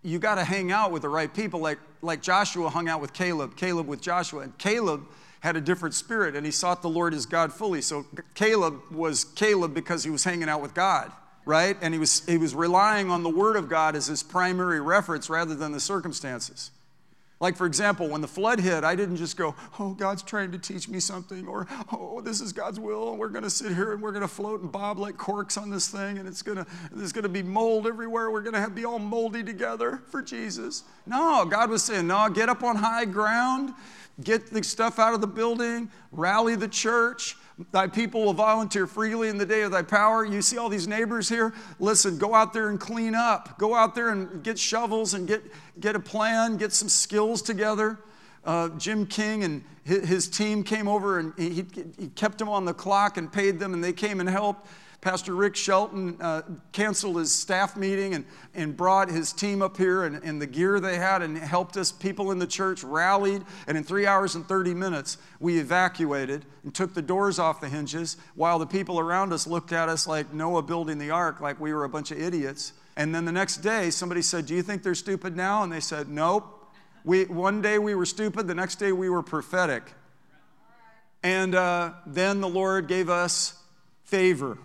[0.01, 1.59] you got to hang out with the right people.
[1.59, 4.41] Like like joshua hung out with caleb caleb with joshua.
[4.41, 5.05] And caleb
[5.41, 7.81] had a different spirit and he sought the lord as god fully.
[7.81, 11.11] So caleb was caleb because he was hanging out with god
[11.45, 11.77] right?
[11.81, 15.29] And he was he was relying on the word of god as his primary reference
[15.29, 16.71] rather than the circumstances
[17.39, 20.57] like, for example, when the flood hit, I didn't just go, oh, God's trying to
[20.57, 23.93] teach me something, or oh, this is God's will, and we're going to sit here
[23.93, 26.57] and we're going to float and bob like corks on this thing, and it's going
[26.57, 28.29] to, there's going to be mold everywhere.
[28.29, 30.83] We're going to be all moldy together for Jesus.
[31.05, 33.73] No, God was saying, no, get up on high ground,
[34.21, 37.37] get the stuff out of the building, rally the church,
[37.71, 40.23] Thy people will volunteer freely in the day of thy power.
[40.23, 41.53] You see all these neighbors here?
[41.79, 43.57] Listen, go out there and clean up.
[43.57, 45.43] Go out there and get shovels and get,
[45.79, 47.99] get a plan, get some skills together.
[48.45, 51.65] Uh, Jim King and his, his, team came over and he,
[51.97, 54.65] he kept them on the clock and paid them, and they came and helped.
[55.01, 56.41] Pastor Rick Shelton uh,
[56.73, 60.81] canceled his staff meeting and, and brought his team up here and, and the gear
[60.81, 61.89] they had and helped us.
[61.89, 66.75] People in the church rallied, and in three hours and 30 minutes, we evacuated and
[66.75, 70.33] took the doors off the hinges while the people around us looked at us like
[70.33, 72.73] Noah building the ark, like we were a bunch of idiots.
[72.97, 75.63] And then the next day, somebody said, Do you think they're stupid now?
[75.63, 76.55] And they said, Nope.
[77.05, 79.93] We, one day we were stupid, the next day we were prophetic.
[81.23, 83.57] And uh, then the Lord gave us
[84.03, 84.57] favor.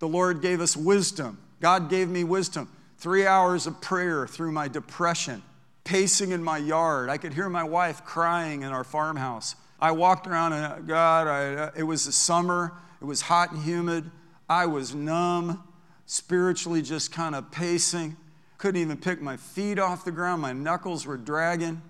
[0.00, 1.38] The Lord gave us wisdom.
[1.60, 2.68] God gave me wisdom.
[2.98, 5.42] Three hours of prayer through my depression,
[5.84, 7.08] pacing in my yard.
[7.08, 9.54] I could hear my wife crying in our farmhouse.
[9.78, 12.72] I walked around and, God, I, it was the summer.
[13.00, 14.10] It was hot and humid.
[14.48, 15.62] I was numb,
[16.06, 18.16] spiritually just kind of pacing.
[18.58, 20.42] Couldn't even pick my feet off the ground.
[20.42, 21.80] My knuckles were dragging,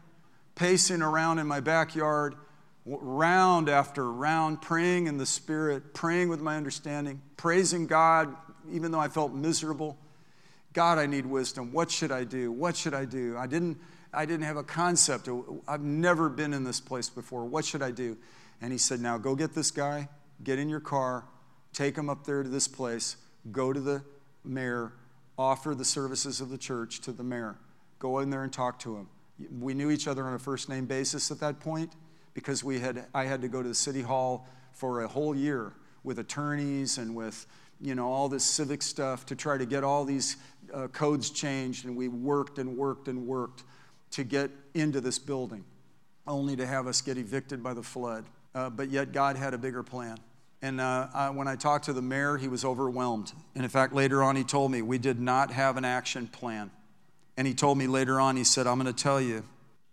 [0.55, 2.35] pacing around in my backyard
[2.87, 8.35] round after round, praying in the Spirit, praying with my understanding, praising God,
[8.71, 9.99] even though I felt miserable.
[10.73, 11.73] God, I need wisdom.
[11.73, 12.53] What should I do?
[12.53, 13.37] What should I do?
[13.37, 13.79] I didn't,
[14.13, 15.29] I didn't have a concept.
[15.67, 17.45] I've never been in this place before.
[17.45, 18.17] What should I do?
[18.61, 20.09] And he said, Now go get this guy,
[20.45, 21.25] get in your car,
[21.73, 23.17] take him up there to this place,
[23.51, 24.03] go to the
[24.45, 24.93] mayor,
[25.37, 27.57] offer the services of the church to the mayor.
[27.99, 29.09] Go in there and talk to him.
[29.59, 31.93] We knew each other on a first name basis at that point
[32.35, 35.73] because we had, I had to go to the city hall for a whole year
[36.05, 37.47] with attorneys and with
[37.81, 40.37] you know all this civic stuff to try to get all these
[40.73, 43.65] uh, codes changed and we worked and worked and worked
[44.11, 45.65] to get into this building
[46.27, 48.25] only to have us get evicted by the flood.
[48.55, 50.19] Uh, but yet god had a bigger plan.
[50.63, 53.33] And uh, I, when i talked to the mayor he was overwhelmed.
[53.55, 56.71] And in fact later on he told me we did not have an action plan.
[57.37, 59.43] And he told me later on he said i'm going to tell you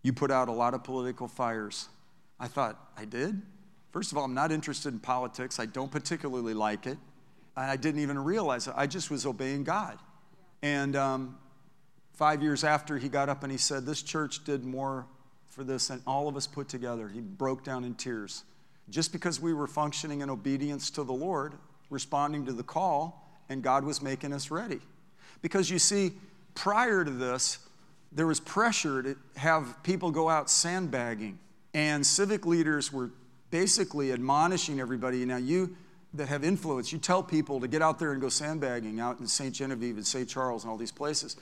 [0.02, 1.88] you put out a lot of political fires
[2.40, 3.42] I thought, I did?
[3.92, 5.60] First of all, I'm not interested in politics.
[5.60, 6.98] I don't particularly like it.
[7.56, 8.74] And I didn't even realize it.
[8.78, 9.98] I just was obeying God.
[10.62, 11.38] And um,
[12.14, 15.08] five years after, he got up and he said, This church did more
[15.48, 17.08] for this than all of us put together.
[17.08, 18.44] He broke down in tears.
[18.90, 21.56] Just because we were functioning in obedience to the Lord,
[21.90, 24.80] responding to the call, and God was making us ready.
[25.42, 26.14] Because you see,
[26.54, 27.60] prior to this,
[28.12, 31.40] there was pressure to have people go out sandbagging
[31.78, 33.12] and civic leaders were
[33.52, 35.24] basically admonishing everybody.
[35.26, 35.78] Now, you
[36.16, 39.28] that have influence, you tell people to get out there and go sandbagging out in
[39.28, 39.54] St.
[39.54, 40.28] Genevieve and St.
[40.28, 41.36] Charles and all these places.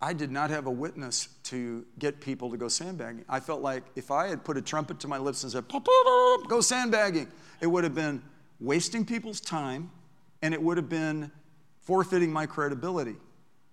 [0.00, 3.24] I did not have a witness to get people to go sandbagging.
[3.28, 5.64] I felt like if I had put a trumpet to my lips and said,
[6.48, 7.26] go sandbagging,
[7.60, 8.22] it would have been
[8.60, 9.90] wasting people's time
[10.42, 11.32] and it would have been
[11.80, 13.16] forfeiting my credibility,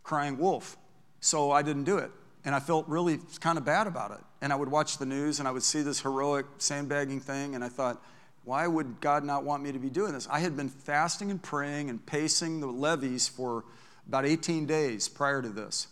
[0.02, 0.76] crying wolf.
[1.19, 2.10] So I didn't do it.
[2.45, 4.19] And I felt really kind of bad about it.
[4.41, 7.63] And I would watch the news and I would see this heroic sandbagging thing, and
[7.63, 8.02] I thought,
[8.45, 10.28] why would God not want me to be doing this?
[10.32, 13.65] I had been fasting and praying and pacing the levees for
[14.08, 15.88] about 18 days prior to this.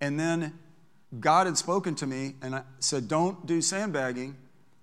[0.00, 0.58] And then
[1.18, 4.36] God had spoken to me and I said, Don't do sandbagging,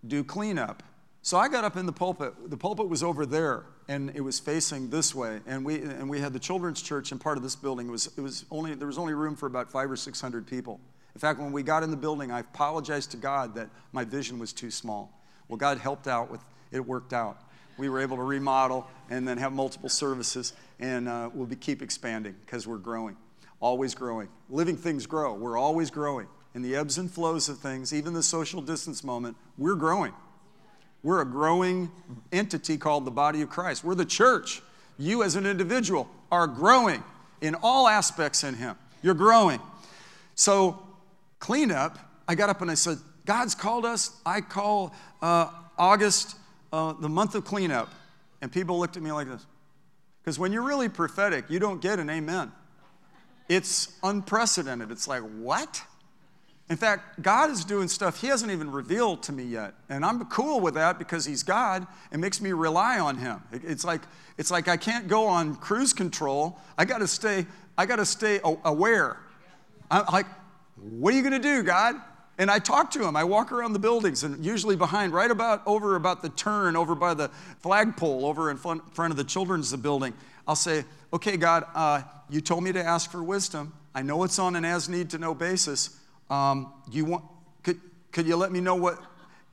[0.08, 0.82] do cleanup.
[1.22, 2.34] So I got up in the pulpit.
[2.50, 5.42] The pulpit was over there and it was facing this way.
[5.46, 7.88] And we, and we had the children's church in part of this building.
[7.88, 10.80] It was, it was only, there was only room for about five or 600 people.
[11.14, 14.40] In fact, when we got in the building, I apologized to God that my vision
[14.40, 15.12] was too small.
[15.48, 17.38] Well, God helped out with it, worked out.
[17.78, 21.82] We were able to remodel and then have multiple services, and uh, we'll be, keep
[21.82, 23.18] expanding because we're growing,
[23.60, 24.30] always growing.
[24.50, 26.28] Living things grow, we're always growing.
[26.54, 30.14] In the ebbs and flows of things, even the social distance moment, we're growing.
[31.04, 31.92] We're a growing
[32.32, 33.84] entity called the body of Christ.
[33.84, 34.62] We're the church.
[34.98, 37.04] You, as an individual, are growing
[37.42, 38.76] in all aspects in Him.
[39.02, 39.60] You're growing.
[40.36, 40.86] So,
[41.42, 42.00] cleanup,
[42.30, 44.16] I got up and I said, God's called us.
[44.26, 46.38] I call uh, August
[46.72, 47.90] uh, the month of cleanup.
[48.42, 49.46] And people looked at me like this.
[50.24, 52.52] Because when you're really prophetic, you don't get an amen.
[53.50, 54.92] It's unprecedented.
[54.92, 55.84] It's like, what?
[56.70, 59.74] In fact, God is doing stuff He hasn't even revealed to me yet.
[59.90, 63.42] And I'm cool with that because He's God It makes me rely on Him.
[63.52, 64.02] It's like,
[64.38, 66.60] it's like I can't go on cruise control.
[66.78, 67.46] I gotta stay,
[67.78, 69.18] I gotta stay aware.
[69.90, 70.28] I'm like,
[70.76, 71.96] what are you going to do, God?
[72.38, 73.16] And I talk to him.
[73.16, 76.96] I walk around the buildings and usually behind, right about over about the turn, over
[76.96, 77.30] by the
[77.60, 80.14] flagpole, over in front, of the children's building.
[80.48, 83.74] I'll say, okay, God, uh, you told me to ask for wisdom.
[83.94, 86.00] I know it's on an as need to know basis.
[86.30, 87.26] Um, you want,
[87.62, 87.80] could,
[88.12, 89.00] could you let me know what,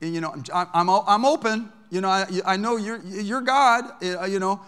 [0.01, 1.71] you know, I'm, I'm, I'm open.
[1.91, 3.83] You know, I, I know you're, you're God.
[4.01, 4.61] Uh, you know,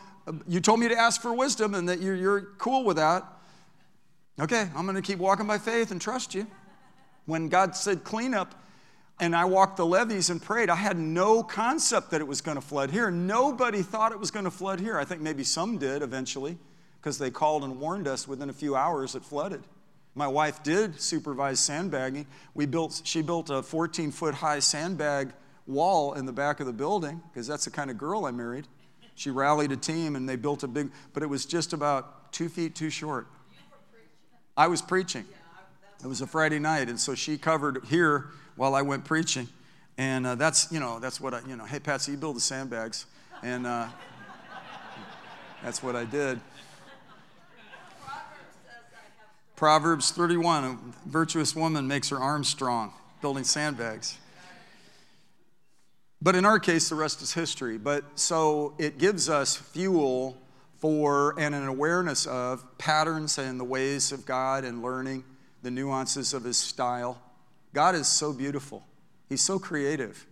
[0.47, 3.23] you told me to ask for wisdom and that you're, you're cool with that.
[4.39, 6.47] Okay, I'm going to keep walking by faith and trust you.
[7.25, 8.55] When God said clean up,
[9.19, 12.55] and I walked the levees and prayed, I had no concept that it was going
[12.55, 13.11] to flood here.
[13.11, 14.97] Nobody thought it was going to flood here.
[14.97, 16.57] I think maybe some did eventually.
[16.99, 19.63] because they called and warned us within a few hours it flooded.
[20.13, 22.27] My wife did supervise sandbagging.
[22.53, 25.33] We built, she built a 14 foot high sandbag
[25.65, 28.67] wall in the back of the building because that's the kind of girl I married.
[29.15, 32.49] She rallied a team and they built a big, but it was just about two
[32.49, 33.27] feet too short.
[34.61, 35.25] I was preaching.
[36.03, 39.47] It was a Friday night, and so she covered here while I went preaching.
[39.97, 42.41] And uh, that's, you know, that's what I, you know, hey, Patsy, you build the
[42.41, 43.07] sandbags.
[43.41, 43.87] And uh,
[45.63, 46.39] that's what I did.
[49.55, 50.77] Proverbs 31 a
[51.09, 54.19] virtuous woman makes her arms strong, building sandbags.
[56.21, 57.79] But in our case, the rest is history.
[57.79, 60.37] But so it gives us fuel
[60.81, 65.23] for and an awareness of patterns and the ways of God and learning
[65.61, 67.21] the nuances of his style.
[67.73, 68.83] God is so beautiful.
[69.29, 70.25] He's so creative.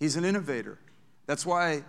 [0.00, 0.78] He's an innovator.
[1.26, 1.84] That's why,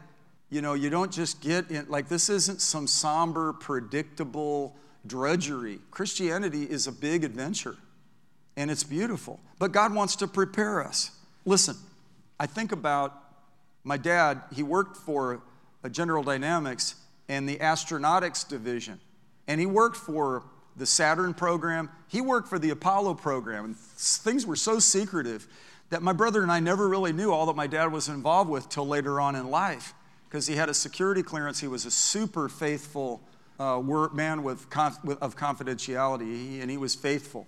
[0.52, 4.78] you know, you don't just get in, like, this isn't some somber, predictable
[5.08, 5.80] drudgery.
[5.90, 7.76] Christianity is a big adventure
[8.56, 9.40] and it's beautiful.
[9.58, 11.12] But God wants to prepare us.
[11.44, 11.76] Listen,
[12.40, 13.20] I think about
[13.84, 15.42] my dad, he worked for
[15.92, 16.96] General Dynamics
[17.28, 19.00] and the astronautics division,
[19.48, 20.44] and he worked for
[20.76, 23.66] the Saturn program, he worked for the Apollo program.
[23.66, 25.48] And things were so secretive
[25.90, 28.68] that my brother and I never really knew all that my dad was involved with
[28.70, 29.94] till later on in life
[30.28, 31.60] because he had a security clearance.
[31.60, 33.22] He was a super faithful
[33.60, 33.80] uh,
[34.14, 37.48] man with, conf- with, of confidentiality, and he was faithful.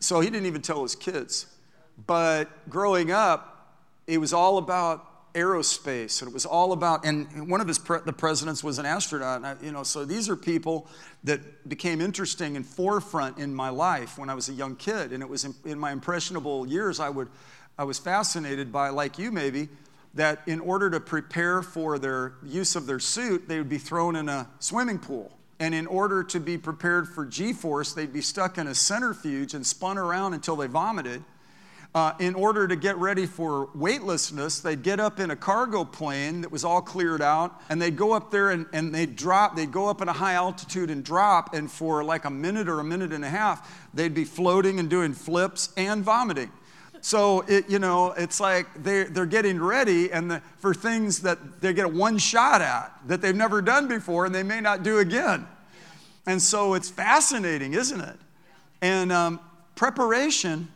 [0.00, 1.46] So he didn't even tell his kids.
[2.06, 5.06] But growing up, it was all about
[5.36, 7.04] aerospace, and it was all about.
[7.04, 9.44] And one of his pre- the presidents was an astronaut.
[9.44, 10.88] I, you know, so these are people
[11.24, 15.22] that became interesting and forefront in my life when I was a young kid, and
[15.22, 16.98] it was in, in my impressionable years.
[16.98, 17.28] I would,
[17.78, 19.68] I was fascinated by, like you maybe,
[20.14, 24.16] that in order to prepare for their use of their suit, they would be thrown
[24.16, 25.30] in a swimming pool.
[25.58, 29.54] And in order to be prepared for G force, they'd be stuck in a centrifuge
[29.54, 31.22] and spun around until they vomited.
[31.96, 36.42] Uh, in order to get ready for weightlessness, they'd get up in a cargo plane
[36.42, 39.72] that was all cleared out, and they'd go up there and, and they'd drop, they'd
[39.72, 42.84] go up at a high altitude and drop, and for like a minute or a
[42.84, 46.52] minute and a half, they'd be floating and doing flips and vomiting.
[47.00, 51.62] So, it, you know, it's like they're, they're getting ready and the, for things that
[51.62, 54.82] they get a one shot at that they've never done before and they may not
[54.82, 55.46] do again.
[56.26, 58.16] And so it's fascinating, isn't it?
[58.82, 59.40] And um,
[59.76, 60.68] preparation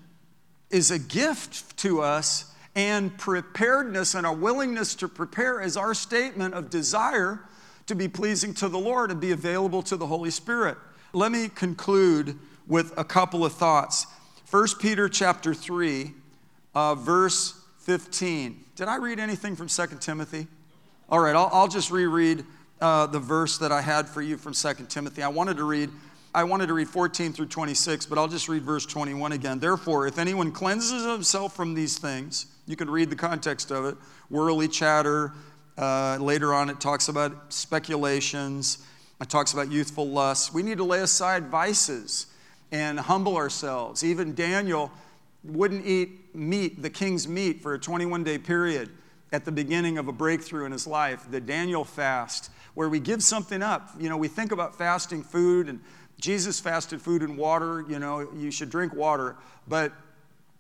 [0.70, 6.54] is a gift to us, and preparedness and our willingness to prepare is our statement
[6.54, 7.40] of desire
[7.86, 10.78] to be pleasing to the Lord and be available to the Holy Spirit.
[11.12, 14.06] Let me conclude with a couple of thoughts.
[14.50, 16.12] 1 Peter chapter 3
[16.74, 18.64] uh, verse 15.
[18.76, 20.46] Did I read anything from 2 Timothy?
[21.08, 22.44] All right, I'll, I'll just reread
[22.80, 25.22] uh, the verse that I had for you from 2 Timothy.
[25.22, 25.90] I wanted to read.
[26.32, 29.58] I wanted to read 14 through 26, but I'll just read verse 21 again.
[29.58, 33.96] Therefore, if anyone cleanses himself from these things, you can read the context of it
[34.30, 35.32] worldly chatter.
[35.76, 38.78] Uh, later on, it talks about speculations,
[39.20, 40.54] it talks about youthful lusts.
[40.54, 42.26] We need to lay aside vices
[42.70, 44.04] and humble ourselves.
[44.04, 44.92] Even Daniel
[45.42, 48.90] wouldn't eat meat, the king's meat, for a 21 day period
[49.32, 53.20] at the beginning of a breakthrough in his life, the Daniel fast, where we give
[53.20, 53.90] something up.
[53.98, 55.80] You know, we think about fasting food, and
[56.20, 57.84] Jesus fasted food and water.
[57.88, 59.92] You know, you should drink water, but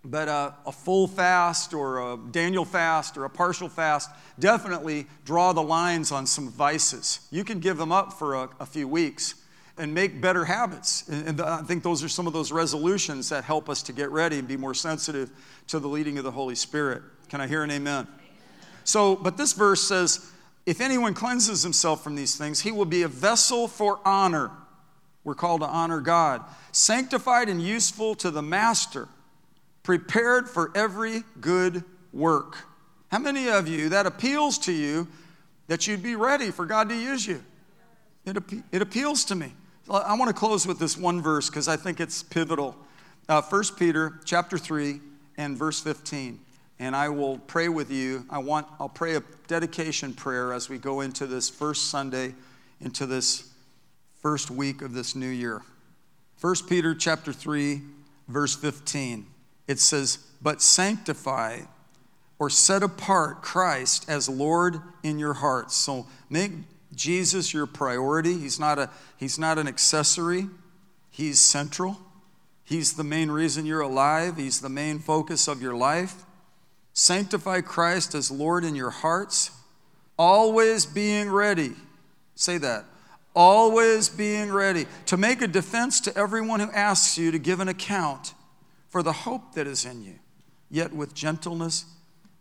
[0.02, 5.52] but a, a full fast or a Daniel fast or a partial fast definitely draw
[5.52, 7.20] the lines on some vices.
[7.30, 9.34] You can give them up for a, a few weeks,
[9.76, 11.08] and make better habits.
[11.08, 14.38] And I think those are some of those resolutions that help us to get ready
[14.38, 15.30] and be more sensitive
[15.68, 17.02] to the leading of the Holy Spirit.
[17.28, 18.06] Can I hear an amen?
[18.84, 20.30] So, but this verse says,
[20.66, 24.50] if anyone cleanses himself from these things, he will be a vessel for honor.
[25.24, 26.42] We're called to honor God,
[26.72, 29.08] sanctified and useful to the master,
[29.82, 32.56] prepared for every good work.
[33.10, 35.08] How many of you that appeals to you
[35.66, 37.42] that you'd be ready for God to use you?
[38.24, 38.36] It,
[38.72, 39.52] it appeals to me.
[39.90, 42.76] I want to close with this one verse because I think it's pivotal.
[43.28, 45.00] Uh, 1 Peter chapter 3
[45.36, 46.38] and verse 15.
[46.78, 48.24] And I will pray with you.
[48.30, 52.34] I want, I'll pray a dedication prayer as we go into this first Sunday,
[52.80, 53.49] into this
[54.20, 55.62] first week of this new year.
[56.40, 57.82] 1 Peter chapter 3,
[58.28, 59.26] verse 15.
[59.66, 61.60] It says, But sanctify
[62.38, 65.76] or set apart Christ as Lord in your hearts.
[65.76, 66.52] So make
[66.94, 68.38] Jesus your priority.
[68.38, 70.46] He's not, a, he's not an accessory,
[71.10, 71.98] He's central.
[72.64, 76.24] He's the main reason you're alive, He's the main focus of your life.
[76.92, 79.50] Sanctify Christ as Lord in your hearts,
[80.18, 81.72] always being ready.
[82.34, 82.84] Say that.
[83.34, 87.68] Always being ready to make a defense to everyone who asks you to give an
[87.68, 88.34] account
[88.88, 90.18] for the hope that is in you,
[90.68, 91.84] yet with gentleness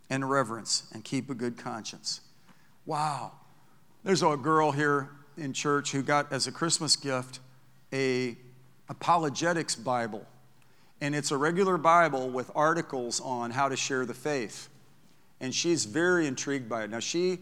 [0.09, 2.21] and reverence, and keep a good conscience.
[2.85, 3.33] Wow.
[4.03, 7.39] There's a girl here in church who got as a Christmas gift
[7.93, 8.35] a
[8.89, 10.25] apologetics Bible.
[11.01, 14.69] And it's a regular Bible with articles on how to share the faith.
[15.39, 16.89] And she's very intrigued by it.
[16.89, 17.39] Now, she,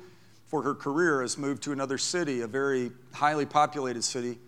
[0.47, 4.39] for her career, has moved to another city, a very highly populated city,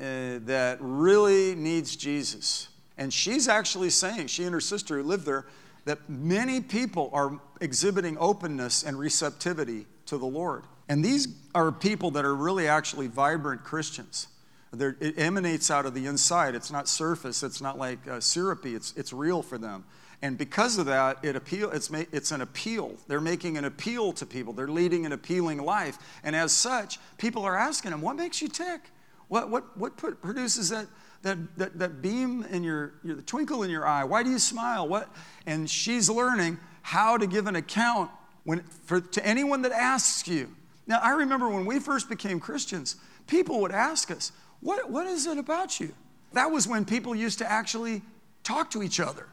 [0.00, 2.68] uh, that really needs Jesus.
[2.96, 5.46] And she's actually saying, she and her sister who live there,
[5.84, 10.64] that many people are exhibiting openness and receptivity to the Lord.
[10.88, 14.28] And these are people that are really actually vibrant Christians.
[14.72, 16.54] They're, it emanates out of the inside.
[16.54, 17.42] It's not surface.
[17.42, 18.74] It's not like uh, syrupy.
[18.74, 19.84] It's, it's real for them.
[20.20, 22.96] And because of that, it appeal, it's, it's an appeal.
[23.06, 24.52] They're making an appeal to people.
[24.52, 25.98] They're leading an appealing life.
[26.24, 28.80] And as such, people are asking them, what makes you tick?
[29.28, 30.86] What, what, what produces that,
[31.22, 34.02] that, that, that beam in your, your, the twinkle in your eye?
[34.02, 34.88] Why do you smile?
[34.88, 35.08] What?
[35.46, 38.10] And she's learning how to give an account
[38.42, 40.48] when, for, to anyone that asks you.
[40.88, 42.96] Now, I remember when we first became Christians,
[43.26, 45.94] people would ask us, what, what is it about you?
[46.32, 48.02] That was when people used to actually
[48.42, 49.28] talk to each other.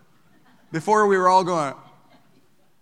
[0.75, 1.73] Before we were all going,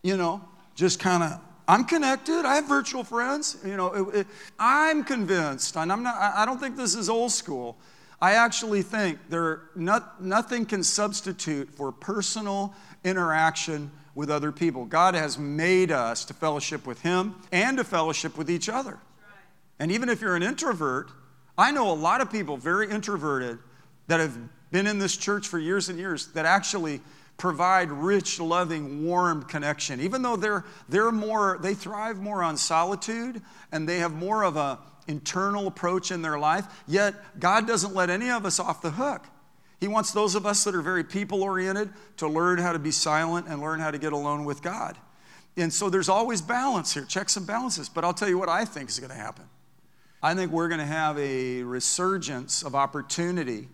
[0.01, 0.41] you know,
[0.73, 2.43] just kind of, I'm connected.
[2.43, 3.57] I have virtual friends.
[3.63, 4.27] You know, it, it,
[4.57, 7.77] I'm convinced, and I'm not, I don't think this is old school.
[8.19, 12.73] I actually think there not, nothing can substitute for personal
[13.03, 14.85] interaction with other people.
[14.85, 18.97] God has made us to fellowship with Him and to fellowship with each other.
[19.77, 21.11] And even if you're an introvert,
[21.59, 23.59] I know a lot of people, very introverted,
[24.07, 24.35] that have
[24.71, 26.99] been in this church for years and years, that actually
[27.37, 29.99] provide rich, loving, warm connection.
[29.99, 34.55] Even though they're, they're more, they thrive more on solitude and they have more of
[34.55, 38.91] a internal approach in their life, yet God doesn't let any of us off the
[38.91, 39.25] hook.
[39.79, 42.91] He wants those of us that are very people oriented to learn how to be
[42.91, 44.97] silent and learn how to get alone with God.
[45.57, 47.89] And so there's always balance here, checks and balances.
[47.89, 49.45] But I'll tell you what I think is going to happen.
[50.21, 53.67] I think we're going to have a resurgence of opportunity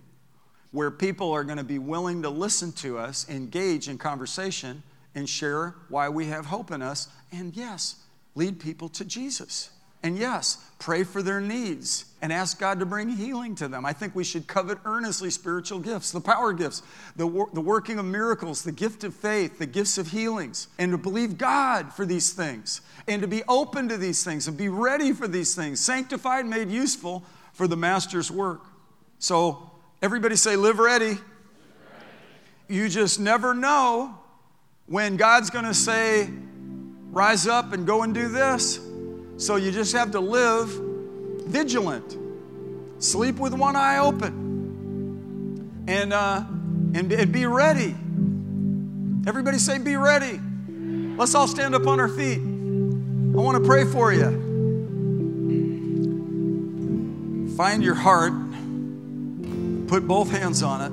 [0.71, 4.83] where people are going to be willing to listen to us, engage in conversation,
[5.15, 7.07] and share why we have hope in us.
[7.31, 7.95] And yes,
[8.35, 9.71] lead people to Jesus.
[10.01, 13.85] And yes, pray for their needs and ask God to bring healing to them.
[13.85, 16.83] I think we should covet earnestly spiritual gifts, the power gifts,
[17.17, 20.93] the, wor- the working of miracles, the gift of faith, the gifts of healings, and
[20.93, 24.69] to believe God for these things, and to be open to these things, and be
[24.69, 28.61] ready for these things, sanctified, made useful for the Master's work.
[29.17, 29.68] So,
[30.01, 31.05] everybody say, live ready.
[31.05, 31.23] Live ready.
[32.67, 34.17] You just never know
[34.87, 36.29] when God's going to say,
[37.11, 38.79] rise up and go and do this.
[39.37, 40.69] So you just have to live
[41.45, 42.17] vigilant,
[42.99, 46.43] sleep with one eye open, and, uh,
[46.93, 47.95] and, and be ready.
[49.27, 50.39] Everybody say, be ready.
[51.17, 52.39] Let's all stand up on our feet.
[52.39, 54.47] I want to pray for you.
[57.55, 58.33] Find your heart,
[59.89, 60.91] put both hands on it.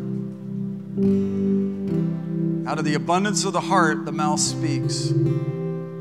[2.67, 5.13] Out of the abundance of the heart, the mouth speaks.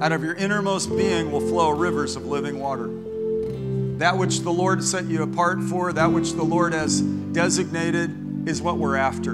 [0.02, 2.89] Out of your innermost being will flow rivers of living water.
[3.98, 8.62] That which the Lord set you apart for, that which the Lord has designated, is
[8.62, 9.32] what we're after.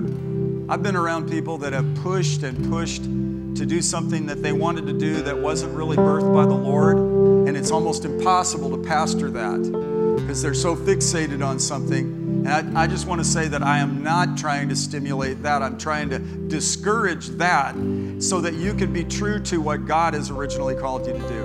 [0.68, 4.88] I've been around people that have pushed and pushed to do something that they wanted
[4.88, 9.30] to do that wasn't really birthed by the Lord, and it's almost impossible to pastor
[9.30, 13.62] that because they're so fixated on something and I, I just want to say that
[13.62, 15.62] I am not trying to stimulate that.
[15.62, 17.76] I'm trying to discourage that
[18.18, 21.44] so that you can be true to what God has originally called you to do,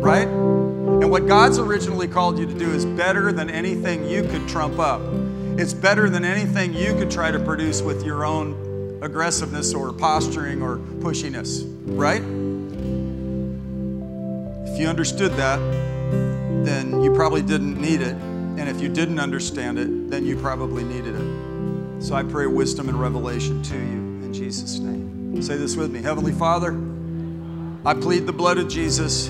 [0.00, 0.28] right?
[0.28, 4.78] And what God's originally called you to do is better than anything you could trump
[4.78, 5.00] up.
[5.58, 10.60] It's better than anything you could try to produce with your own aggressiveness or posturing
[10.60, 12.22] or pushiness, right?
[14.70, 15.58] If you understood that,
[16.66, 18.16] then you probably didn't need it.
[18.56, 22.02] And if you didn't understand it, then you probably needed it.
[22.02, 25.42] So I pray wisdom and revelation to you in Jesus' name.
[25.42, 26.72] Say this with me Heavenly Father,
[27.84, 29.28] I plead the blood of Jesus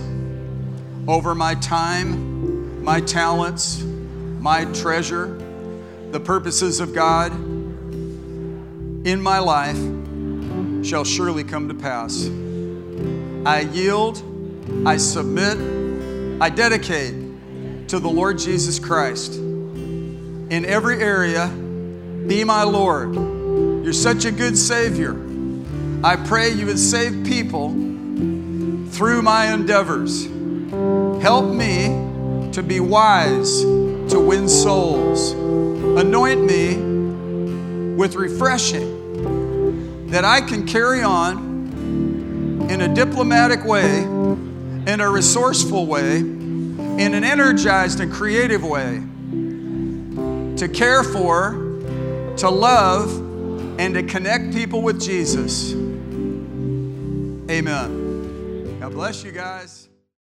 [1.09, 5.41] over my time, my talents, my treasure,
[6.11, 9.79] the purposes of God in my life
[10.85, 12.29] shall surely come to pass.
[13.47, 14.23] I yield,
[14.87, 15.59] I submit,
[16.41, 17.24] I dedicate
[17.95, 19.35] to the Lord Jesus Christ.
[19.37, 23.15] In every area, be my Lord.
[23.15, 25.13] You're such a good Savior.
[26.03, 27.69] I pray you would save people
[28.91, 30.25] through my endeavors.
[31.23, 35.31] Help me to be wise, to win souls.
[35.31, 45.09] Anoint me with refreshing that I can carry on in a diplomatic way, in a
[45.09, 46.34] resourceful way,
[46.99, 49.03] in an energized and creative way
[50.57, 51.53] to care for,
[52.37, 53.11] to love,
[53.81, 55.73] and to connect people with Jesus.
[57.51, 58.79] Amen.
[58.79, 59.84] God bless you guys.